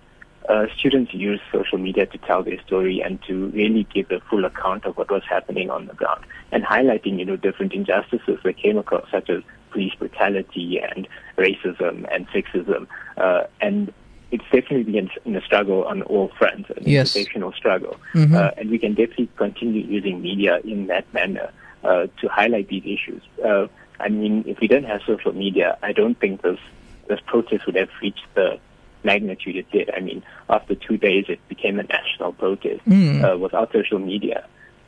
uh, 0.49 0.65
students 0.75 1.13
use 1.13 1.39
social 1.51 1.77
media 1.77 2.07
to 2.07 2.17
tell 2.19 2.41
their 2.41 2.59
story 2.65 2.99
and 2.99 3.21
to 3.27 3.47
really 3.49 3.85
give 3.93 4.09
a 4.09 4.19
full 4.29 4.43
account 4.45 4.85
of 4.85 4.97
what 4.97 5.11
was 5.11 5.23
happening 5.29 5.69
on 5.69 5.85
the 5.85 5.93
ground 5.93 6.23
and 6.51 6.63
highlighting, 6.63 7.19
you 7.19 7.25
know, 7.25 7.35
different 7.35 7.73
injustices 7.73 8.39
they 8.43 8.53
came 8.53 8.77
across, 8.79 9.05
such 9.11 9.29
as 9.29 9.43
police 9.69 9.93
brutality 9.93 10.79
and 10.79 11.07
racism 11.37 12.07
and 12.11 12.27
sexism. 12.29 12.87
Uh, 13.17 13.43
and 13.61 13.93
it's 14.31 14.43
definitely 14.51 14.83
been 14.91 15.09
in 15.25 15.35
a 15.35 15.41
struggle 15.41 15.85
on 15.85 16.01
all 16.03 16.29
fronts, 16.37 16.69
an 16.75 16.83
Yes. 16.85 17.13
intersectional 17.15 17.53
struggle. 17.55 17.95
Mhm. 18.13 18.33
Uh, 18.35 18.51
and 18.57 18.69
we 18.69 18.77
can 18.77 18.93
definitely 18.93 19.29
continue 19.37 19.83
using 19.83 20.21
media 20.21 20.59
in 20.65 20.87
that 20.87 21.05
manner 21.13 21.49
uh, 21.83 22.07
to 22.19 22.27
highlight 22.27 22.67
these 22.67 22.83
issues. 22.85 23.21
Uh, 23.43 23.67
I 23.99 24.09
mean, 24.09 24.43
if 24.47 24.59
we 24.59 24.67
didn't 24.67 24.85
have 24.93 25.01
social 25.05 25.33
media, 25.33 25.77
I 25.81 25.91
don't 25.93 26.17
think 26.19 26.41
this 26.41 26.59
this 27.07 27.19
protest 27.25 27.65
would 27.65 27.75
have 27.75 27.89
reached 28.01 28.25
the 28.35 28.59
magnitude 29.03 29.55
it 29.55 29.71
did. 29.71 29.89
I 29.95 30.01
mean, 30.01 30.21
after 30.49 30.75
two 30.75 30.97
days, 30.97 31.25
it 31.29 31.39
became 31.47 31.79
a 31.79 31.83
national 31.83 32.33
protest. 32.33 32.81
Mm. 32.85 33.23
Uh, 33.23 33.37
without 33.37 33.71
social 33.71 33.99
media, 33.99 34.43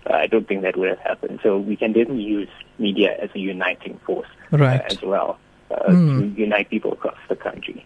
uh, 0.09 0.13
I 0.15 0.27
don't 0.27 0.45
think 0.45 0.63
that 0.63 0.75
would 0.75 0.89
have 0.89 0.99
happened. 0.99 1.39
So 1.41 1.57
we 1.57 1.77
can 1.77 1.93
definitely 1.93 2.23
use 2.23 2.49
media 2.77 3.15
as 3.21 3.29
a 3.35 3.39
uniting 3.39 3.97
force 4.05 4.27
Right. 4.51 4.81
uh, 4.81 4.91
as 4.91 5.01
well 5.01 5.39
uh, 5.71 5.91
Mm. 5.91 6.35
to 6.35 6.41
unite 6.41 6.69
people 6.69 6.91
across 6.93 7.17
the 7.29 7.35
country. 7.37 7.85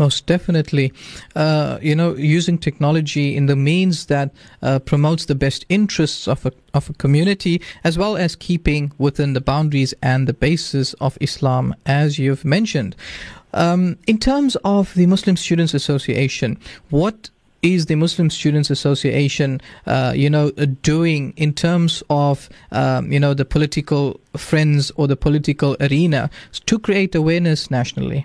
Most 0.00 0.24
definitely. 0.24 0.94
Uh, 1.36 1.78
you 1.82 1.94
know, 1.94 2.14
using 2.16 2.56
technology 2.56 3.36
in 3.36 3.44
the 3.46 3.54
means 3.54 4.06
that 4.06 4.32
uh, 4.62 4.78
promotes 4.78 5.26
the 5.26 5.34
best 5.34 5.66
interests 5.68 6.26
of 6.26 6.46
a, 6.46 6.52
of 6.72 6.88
a 6.88 6.94
community, 6.94 7.60
as 7.84 7.98
well 7.98 8.16
as 8.16 8.34
keeping 8.34 8.92
within 8.96 9.34
the 9.34 9.42
boundaries 9.42 9.92
and 10.02 10.26
the 10.26 10.32
basis 10.32 10.94
of 10.94 11.18
Islam, 11.20 11.74
as 11.84 12.18
you've 12.18 12.46
mentioned. 12.46 12.96
Um, 13.52 13.98
in 14.06 14.16
terms 14.16 14.56
of 14.64 14.94
the 14.94 15.04
Muslim 15.04 15.36
Students 15.36 15.74
Association, 15.74 16.58
what 16.88 17.28
is 17.60 17.84
the 17.84 17.94
Muslim 17.94 18.30
Students 18.30 18.70
Association, 18.70 19.60
uh, 19.86 20.14
you 20.16 20.30
know, 20.30 20.50
uh, 20.56 20.64
doing 20.80 21.34
in 21.36 21.52
terms 21.52 22.02
of, 22.08 22.48
um, 22.72 23.12
you 23.12 23.20
know, 23.20 23.34
the 23.34 23.44
political 23.44 24.18
friends 24.34 24.90
or 24.96 25.06
the 25.06 25.16
political 25.16 25.76
arena 25.78 26.30
to 26.64 26.78
create 26.78 27.14
awareness 27.14 27.70
nationally? 27.70 28.24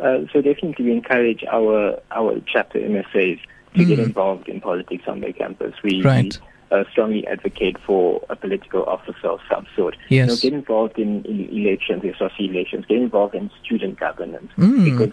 Uh, 0.00 0.20
so 0.32 0.40
definitely 0.40 0.84
we 0.86 0.92
encourage 0.92 1.44
our 1.50 1.98
our 2.10 2.40
chapter 2.46 2.78
MSAs 2.78 3.40
to 3.76 3.84
get 3.84 3.98
Mm. 3.98 4.06
involved 4.06 4.48
in 4.48 4.60
politics 4.60 5.04
on 5.06 5.20
their 5.20 5.32
campus. 5.32 5.74
We, 5.84 6.02
Right. 6.02 6.36
we 6.70 6.76
uh, 6.76 6.84
strongly 6.90 7.26
advocate 7.26 7.76
for 7.86 8.20
a 8.30 8.34
political 8.36 8.82
officer 8.84 9.28
of 9.28 9.40
some 9.48 9.66
sort. 9.76 9.96
You 10.08 10.26
know, 10.26 10.32
Yes. 10.32 10.40
get 10.40 10.52
involved 10.52 10.98
in, 10.98 11.24
in 11.24 11.48
elections, 11.50 12.02
SRC 12.02 12.48
elections, 12.50 12.84
get 12.86 12.98
involved 12.98 13.34
in 13.34 13.50
student 13.64 13.98
governance. 14.00 14.50
Mm. 14.58 14.84
Because 14.84 15.12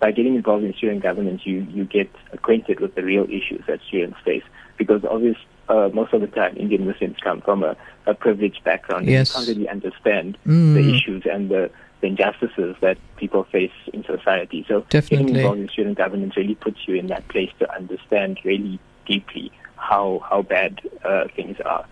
by 0.00 0.10
getting 0.12 0.36
involved 0.36 0.64
in 0.64 0.72
student 0.74 1.02
governance, 1.02 1.42
you, 1.44 1.66
you 1.70 1.84
get 1.84 2.08
acquainted 2.32 2.80
with 2.80 2.94
the 2.94 3.02
real 3.02 3.24
issues 3.24 3.62
that 3.66 3.80
students 3.88 4.18
face. 4.24 4.44
Because 4.78 5.04
obviously, 5.04 5.42
uh, 5.68 5.90
most 5.92 6.12
of 6.14 6.20
the 6.22 6.28
time, 6.28 6.56
Indian 6.56 6.86
Muslims 6.86 7.16
come 7.22 7.40
from 7.42 7.62
a, 7.64 7.76
a 8.06 8.14
privileged 8.14 8.62
background. 8.64 9.06
Yes. 9.06 9.28
You 9.30 9.34
can't 9.44 9.48
really 9.58 9.68
understand 9.68 10.38
Mm. 10.46 10.74
the 10.74 10.94
issues 10.94 11.22
and 11.30 11.50
the, 11.50 11.70
the 12.00 12.06
injustices 12.06 12.76
that 12.80 12.98
people 13.16 13.44
face 13.44 13.72
in 13.92 14.04
society. 14.04 14.64
So 14.68 14.84
Definitely. 14.88 15.26
getting 15.26 15.36
involved 15.36 15.60
in 15.60 15.68
student 15.68 15.98
governance 15.98 16.36
really 16.36 16.54
puts 16.54 16.86
you 16.86 16.94
in 16.94 17.08
that 17.08 17.26
place 17.28 17.50
to 17.58 17.74
understand 17.74 18.38
really 18.44 18.78
deeply 19.06 19.50
how 19.76 20.24
how 20.28 20.42
bad 20.42 20.80
uh, 21.04 21.28
things 21.34 21.56
are. 21.64 21.86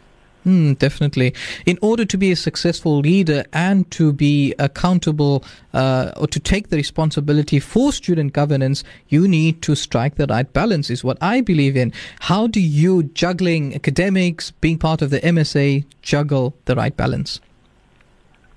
Mm, 0.47 0.79
definitely. 0.79 1.35
In 1.67 1.77
order 1.83 2.05
to 2.05 2.17
be 2.17 2.31
a 2.31 2.37
successful 2.37 3.01
leader 3.01 3.45
and 3.53 3.91
to 3.91 4.13
be 4.13 4.55
accountable 4.61 5.43
uh, 5.75 6.13
or 6.17 6.29
to 6.29 6.39
take 6.39 6.69
the 6.69 6.77
responsibility 6.77 7.59
for 7.59 7.93
student 7.93 8.33
governance, 8.33 8.85
you 9.09 9.27
need 9.27 9.61
to 9.63 9.75
strike 9.75 10.15
the 10.15 10.27
right 10.27 10.51
balance, 10.53 10.89
is 10.89 11.03
what 11.03 11.19
I 11.21 11.41
believe 11.41 11.77
in. 11.77 11.93
How 12.21 12.47
do 12.47 12.61
you, 12.61 13.03
juggling 13.03 13.75
academics, 13.75 14.53
being 14.53 14.79
part 14.79 15.03
of 15.03 15.11
the 15.11 15.21
MSA, 15.21 15.85
juggle 16.01 16.55
the 16.67 16.77
right 16.77 16.97
balance? 16.97 17.41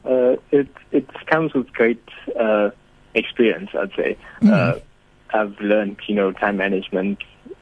Uh, 0.05 0.35
it 0.51 0.67
it 0.91 1.07
comes 1.27 1.53
with 1.53 1.71
great 1.73 2.01
uh, 2.39 2.69
experience, 3.15 3.69
I'd 3.73 3.91
say. 3.95 4.17
Uh, 4.43 4.75
I've 5.31 5.59
learned, 5.59 5.97
you 6.07 6.15
know, 6.15 6.31
time 6.31 6.57
management 6.57 7.19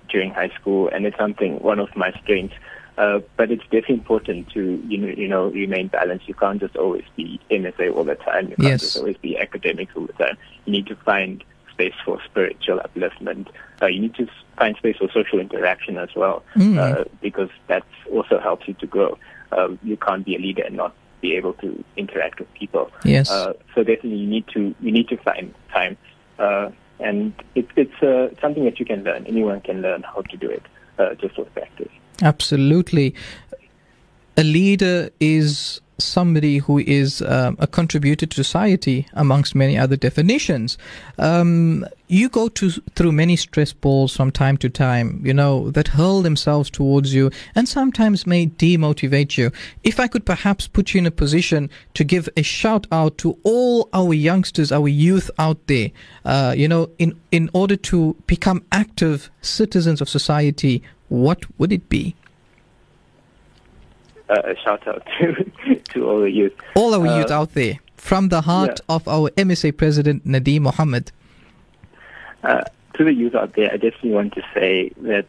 during 0.10 0.32
high 0.34 0.50
school, 0.50 0.88
and 0.90 1.06
it's 1.06 1.18
something 1.18 1.60
one 1.60 1.80
of 1.80 1.90
my 1.96 2.12
strengths. 2.24 2.56
Uh, 2.98 3.20
but 3.36 3.52
it's 3.52 3.62
definitely 3.64 3.96
important 3.96 4.50
to 4.50 4.82
you 4.88 4.98
know 4.98 5.08
you 5.08 5.28
know 5.28 5.48
remain 5.50 5.88
balanced. 5.88 6.28
You 6.28 6.34
can't 6.34 6.60
just 6.60 6.76
always 6.76 7.04
be 7.16 7.40
MSA 7.52 7.96
all 7.96 8.04
the 8.04 8.16
time. 8.16 8.50
You 8.50 8.56
can't 8.56 8.70
Yes. 8.70 8.82
just 8.82 8.98
always 8.98 9.18
be 9.18 9.38
academics 9.38 9.94
all 9.96 10.08
the 10.08 10.14
time. 10.14 10.38
You 10.66 10.72
need 10.74 10.88
to 10.88 10.96
find 10.96 11.44
space 11.72 11.94
for 12.04 12.20
spiritual 12.26 12.80
upliftment. 12.80 13.48
Uh, 13.82 13.86
you 13.88 14.00
need 14.00 14.16
to 14.16 14.28
find 14.58 14.76
space 14.78 14.98
for 14.98 15.10
social 15.12 15.40
interaction 15.40 15.98
as 15.98 16.10
well, 16.16 16.44
Mm. 16.56 16.78
uh, 16.80 17.04
because 17.22 17.50
that 17.68 17.84
also 18.12 18.40
helps 18.40 18.68
you 18.68 18.74
to 18.76 18.88
grow. 18.88 19.18
Uh, 19.52 19.70
you 19.84 19.96
can't 19.98 20.26
be 20.26 20.36
a 20.36 20.40
leader 20.40 20.64
and 20.64 20.76
not 20.76 20.96
be 21.22 21.36
able 21.36 21.54
to 21.54 21.84
interact 21.96 22.40
with 22.40 22.54
people. 22.54 22.92
Yes. 23.04 23.30
Uh, 23.30 23.54
so 23.74 23.84
definitely 23.84 24.18
you 24.18 24.28
need 24.28 24.48
to 24.54 24.76
you 24.80 24.92
need 24.92 25.08
to 25.10 25.18
find 25.18 25.54
time, 25.74 25.98
uh, 26.40 26.70
and 27.00 27.34
it, 27.56 27.68
it's 27.76 28.04
uh, 28.04 28.30
something 28.42 28.66
that 28.66 28.80
you 28.80 28.86
can 28.86 29.04
learn. 29.04 29.26
Anyone 29.28 29.62
can 29.62 29.82
learn 29.82 30.04
how 30.04 30.22
to 30.22 30.38
do 30.38 30.50
it 30.50 30.64
uh, 31.00 31.16
just 31.16 31.38
with 31.38 31.54
practice. 31.54 31.92
Absolutely. 32.22 33.14
A 34.38 34.44
leader 34.44 35.10
is 35.20 35.82
somebody 36.00 36.60
who 36.60 36.78
is 36.78 37.24
um, 37.24 37.58
a 37.60 37.66
contributor 37.66 38.28
to 38.28 38.36
society 38.36 39.08
amongst 39.14 39.56
many 39.56 39.78
other 39.78 39.96
definitions. 39.96 40.78
Um, 41.18 41.86
you 42.08 42.30
go 42.30 42.48
to, 42.50 42.70
through 42.70 43.12
many 43.12 43.36
stress 43.36 43.74
balls 43.74 44.16
from 44.16 44.32
time 44.32 44.58
to 44.58 44.70
time, 44.70 45.22
you 45.26 45.34
know, 45.34 45.72
that 45.72 45.88
hurl 45.90 46.22
themselves 46.22 46.70
towards 46.70 47.14
you 47.16 47.32
and 47.56 47.68
sometimes 47.68 48.28
may 48.28 48.46
demotivate 48.46 49.38
you. 49.38 49.52
If 49.84 50.00
I 50.00 50.08
could 50.08 50.26
perhaps 50.26 50.68
put 50.68 50.94
you 50.94 51.00
in 51.00 51.08
a 51.08 51.12
position 51.12 51.70
to 51.96 52.04
give 52.04 52.30
a 52.38 52.44
shout 52.44 52.86
out 52.92 53.18
to 53.20 53.38
all 53.44 53.90
our 53.92 54.14
youngsters, 54.14 54.72
our 54.72 54.88
youth 54.88 55.32
out 55.40 55.66
there, 55.68 55.90
uh, 56.26 56.54
you 56.56 56.68
know, 56.68 56.90
in, 57.00 57.20
in 57.32 57.50
order 57.54 57.76
to 57.76 58.16
become 58.28 58.64
active 58.72 59.32
citizens 59.42 60.00
of 60.00 60.10
society, 60.10 60.84
what 61.10 61.44
would 61.60 61.74
it 61.74 61.90
be? 61.90 62.16
Uh, 64.30 64.42
a 64.44 64.56
shout 64.58 64.86
out 64.88 65.06
to 65.20 65.76
to 65.94 66.10
all 66.10 66.20
the 66.20 66.32
youth. 66.32 66.54
All 66.76 66.94
our 66.94 67.08
Uh, 67.08 67.18
youth 67.20 67.32
out 67.32 67.54
there, 67.54 67.76
from 67.96 68.30
the 68.30 68.42
heart 68.42 68.80
yeah. 68.90 68.96
of 68.96 69.08
our 69.08 69.30
MSA 69.32 69.76
president, 69.78 70.26
Nadeem 70.28 70.62
Mohammed. 70.62 71.12
Uh, 72.44 72.62
to 72.96 73.04
the 73.04 73.14
youth 73.14 73.36
out 73.36 73.54
there, 73.54 73.68
I 73.72 73.78
definitely 73.78 74.12
want 74.12 74.34
to 74.34 74.42
say 74.54 74.92
that 74.98 75.28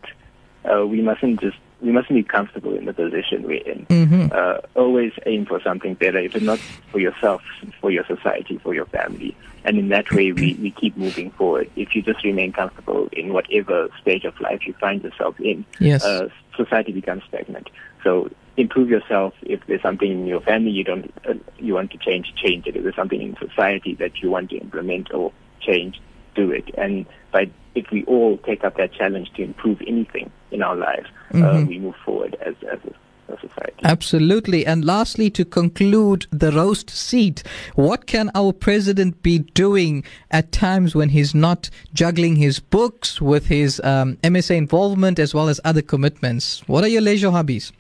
uh, 0.70 0.86
we 0.86 1.00
mustn't 1.02 1.40
just 1.40 1.56
we 1.80 1.92
mustn't 1.92 2.14
be 2.14 2.24
comfortable 2.24 2.74
in 2.74 2.86
the 2.86 2.92
position 2.92 3.44
we're 3.44 3.62
in. 3.62 3.86
Mhm. 3.86 4.32
Uh, 4.32 4.60
always 4.74 5.12
aim 5.26 5.46
for 5.46 5.60
something 5.60 5.94
better, 5.94 6.18
if 6.18 6.40
not 6.42 6.58
for 6.90 6.98
yourself, 6.98 7.40
for 7.80 7.92
your 7.92 8.04
society, 8.04 8.58
for 8.58 8.74
your 8.74 8.86
family. 8.86 9.36
And 9.64 9.78
in 9.78 9.88
that 9.90 10.10
way, 10.10 10.32
we, 10.32 10.54
we 10.54 10.72
keep 10.72 10.96
moving 10.96 11.30
forward. 11.30 11.70
If 11.76 11.94
you 11.94 12.02
just 12.02 12.24
remain 12.24 12.52
comfortable 12.52 13.08
in 13.12 13.32
whatever 13.32 13.88
stage 14.02 14.24
of 14.24 14.40
life 14.40 14.66
you 14.66 14.72
find 14.80 15.02
yourself 15.04 15.38
in, 15.40 15.64
Yes. 15.78 16.04
uh, 16.04 16.28
society 16.56 16.90
becomes 16.90 17.22
stagnant. 17.28 17.70
So 18.02 18.28
improve 18.58 18.88
yourself. 18.90 19.34
If 19.42 19.60
there's 19.66 19.82
something 19.82 20.10
in 20.10 20.26
your 20.26 20.40
family 20.40 20.70
you 20.70 20.84
don't 20.84 21.12
uh, 21.28 21.34
you 21.58 21.74
want 21.74 21.90
to 21.92 21.98
change, 21.98 22.32
change 22.36 22.66
it. 22.66 22.76
If 22.76 22.82
there's 22.82 22.96
something 22.96 23.20
in 23.22 23.36
society 23.36 23.94
that 23.96 24.18
you 24.22 24.30
want 24.30 24.50
to 24.50 24.56
implement 24.58 25.12
or 25.14 25.32
change, 25.60 26.00
do 26.34 26.50
it. 26.50 26.64
And 26.76 27.06
by 27.32 27.50
if 27.74 27.90
we 27.92 28.04
all 28.04 28.38
take 28.38 28.64
up 28.64 28.76
that 28.76 28.92
challenge 28.92 29.32
to 29.36 29.42
improve 29.42 29.80
anything 29.86 30.30
in 30.50 30.62
our 30.62 30.76
lives, 30.76 31.06
uh, 31.32 31.36
Mhm. 31.36 31.68
we 31.68 31.78
move 31.78 31.94
forward 32.04 32.36
as 32.40 32.54
as 32.74 32.78
a, 32.90 33.32
a 33.34 33.36
society. 33.40 33.74
Absolutely. 33.84 34.66
And 34.66 34.84
lastly, 34.84 35.30
to 35.30 35.44
conclude 35.44 36.26
the 36.30 36.50
roast 36.50 36.90
seat, 36.90 37.42
what 37.76 38.06
can 38.06 38.30
our 38.34 38.52
president 38.52 39.22
be 39.22 39.38
doing 39.38 40.02
at 40.30 40.50
times 40.50 40.94
when 40.94 41.10
he's 41.10 41.34
not 41.34 41.70
juggling 41.94 42.36
his 42.36 42.58
books 42.58 43.20
with 43.20 43.46
his 43.46 43.80
um, 43.84 44.16
MSA 44.24 44.56
involvement 44.56 45.18
as 45.18 45.34
well 45.34 45.48
as 45.48 45.60
other 45.64 45.82
commitments? 45.82 46.62
What 46.66 46.82
are 46.84 46.88
your 46.88 47.02
leisure 47.02 47.30
hobbies? 47.30 47.70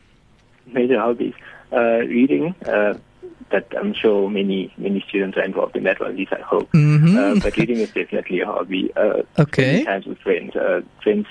Major 0.72 0.98
hobbies, 1.00 1.34
uh, 1.72 1.98
reading. 2.00 2.54
Uh, 2.66 2.94
that 3.50 3.66
I'm 3.78 3.94
sure 3.94 4.28
many 4.28 4.72
many 4.76 5.02
students 5.08 5.38
are 5.38 5.44
involved 5.44 5.76
in 5.76 5.84
that 5.84 6.00
one. 6.00 6.10
At 6.10 6.16
least 6.16 6.32
I 6.32 6.40
hope. 6.42 6.70
Mhm. 6.72 7.16
Uh, 7.16 7.40
but 7.40 7.56
reading 7.56 7.80
is 7.80 7.88
definitely 7.94 8.40
a 8.40 8.46
hobby. 8.46 8.90
Uh, 8.94 9.22
Okay. 9.38 9.84
times 9.84 10.06
with 10.06 10.18
friends. 10.18 10.54
Uh, 10.54 10.82
friends 11.02 11.26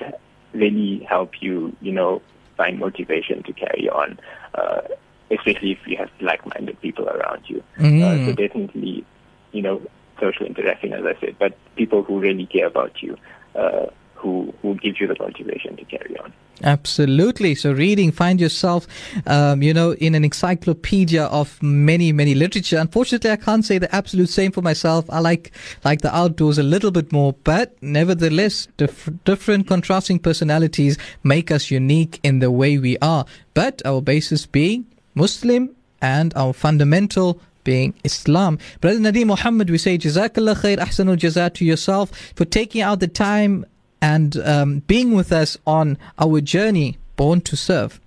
really 0.53 1.05
help 1.07 1.41
you, 1.41 1.75
you 1.81 1.91
know, 1.91 2.21
find 2.55 2.79
motivation 2.79 3.43
to 3.43 3.53
carry 3.53 3.87
on. 3.89 4.17
Uh, 4.55 4.81
especially 5.29 5.71
if 5.73 5.79
you 5.85 5.97
have 5.97 6.09
like-minded 6.21 6.79
people 6.81 7.05
around 7.09 7.41
you. 7.47 7.61
Uh, 7.77 7.83
Mm. 7.83 8.25
so 8.25 8.31
definitely, 8.31 9.03
you 9.51 9.61
know, 9.61 9.81
social 10.21 10.45
interaction, 10.45 10.93
as 10.93 11.05
I 11.05 11.15
said, 11.19 11.35
but 11.37 11.53
people 11.75 12.01
who 12.01 12.17
really 12.19 12.45
care 12.45 12.65
about 12.65 13.03
you, 13.03 13.17
uh, 13.53 13.87
who 14.17 14.53
who 14.61 14.75
give 14.75 14.99
you 14.99 15.07
the 15.07 15.15
motivation 15.19 15.77
to 15.77 15.85
carry 15.85 16.17
on. 16.17 16.33
Absolutely. 16.63 17.53
So, 17.53 17.71
reading, 17.71 18.11
find 18.11 18.41
yourself, 18.41 18.87
um, 19.27 19.61
you 19.61 19.73
know, 19.73 19.91
in 19.93 20.15
an 20.15 20.23
encyclopedia 20.23 21.25
of 21.25 21.61
many, 21.61 22.11
many 22.11 22.33
literature. 22.33 22.79
Unfortunately, 22.79 23.29
I 23.29 23.35
can't 23.35 23.63
say 23.63 23.77
the 23.77 23.93
absolute 23.93 24.29
same 24.29 24.51
for 24.51 24.61
myself. 24.61 25.05
I 25.09 25.19
like 25.19 25.51
like 25.85 26.01
the 26.01 26.15
outdoors 26.15 26.57
a 26.57 26.63
little 26.63 26.91
bit 26.91 27.11
more, 27.11 27.33
but 27.43 27.75
nevertheless, 27.81 28.67
diff- 28.77 29.09
different 29.23 29.67
contrasting 29.67 30.19
personalities 30.19 30.97
make 31.23 31.51
us 31.51 31.69
unique 31.69 32.19
in 32.23 32.39
the 32.39 32.49
way 32.49 32.77
we 32.77 32.97
are. 32.99 33.25
But 33.53 33.81
our 33.85 34.01
basis 34.01 34.45
being 34.45 34.87
Muslim 35.13 35.75
and 36.01 36.33
our 36.35 36.53
fundamental 36.53 37.39
being 37.63 37.93
Islam. 38.03 38.57
Brother 38.79 38.99
Nadeem 38.99 39.27
Mohammed, 39.27 39.69
we 39.69 39.77
say 39.77 39.97
Jazakallah 39.97 40.55
khair, 40.55 40.77
ahsanul 40.77 41.17
jaza 41.17 41.53
to 41.53 41.65
yourself 41.65 42.11
for 42.33 42.45
taking 42.45 42.81
out 42.81 43.01
the 43.01 43.09
time 43.09 43.65
and 44.01 44.37
um, 44.37 44.79
being 44.87 45.13
with 45.13 45.31
us 45.31 45.57
on 45.65 45.97
our 46.19 46.41
journey, 46.41 46.97
Born 47.15 47.41
to 47.41 47.55
Serve. 47.55 47.99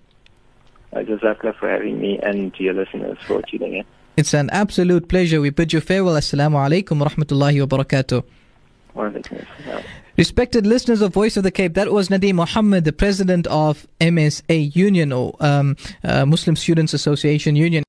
Uh, 0.93 0.99
Jazakallah 0.99 1.57
for 1.57 1.69
having 1.69 2.01
me 2.01 2.19
and 2.23 2.53
to 2.55 2.63
your 2.63 2.75
listeners 2.75 3.19
for 3.27 3.43
tuning 3.43 3.75
in. 3.75 3.85
It's 4.17 4.35
an 4.35 4.51
absolute 4.51 5.09
pleasure. 5.09 5.41
We 5.41 5.51
bid 5.51 5.73
you 5.73 5.81
farewell. 5.81 6.15
Assalamu 6.15 6.57
alaikum 6.57 6.99
wa 7.01 7.09
rahmatullahi 7.09 7.67
wa 7.67 7.79
barakatuh. 7.79 8.25
Wa 8.95 9.05
alaikum 9.05 9.45
assalam. 9.45 9.85
Respected 10.17 10.67
listeners 10.67 11.01
of 11.01 11.15
Voice 11.15 11.37
of 11.37 11.45
the 11.45 11.51
Cape, 11.51 11.75
that 11.75 11.91
was 11.93 12.09
Nadeem 12.09 12.35
Mohammed, 12.35 12.85
the 12.85 12.93
president 12.93 13.47
of 13.47 13.87
MSA 14.01 14.75
Union 14.77 15.13
or 15.13 15.35
um, 15.41 15.77
uh, 16.05 16.27
Muslim 16.27 16.57
Students 16.57 16.93
Association 16.93 17.57
Union. 17.57 17.85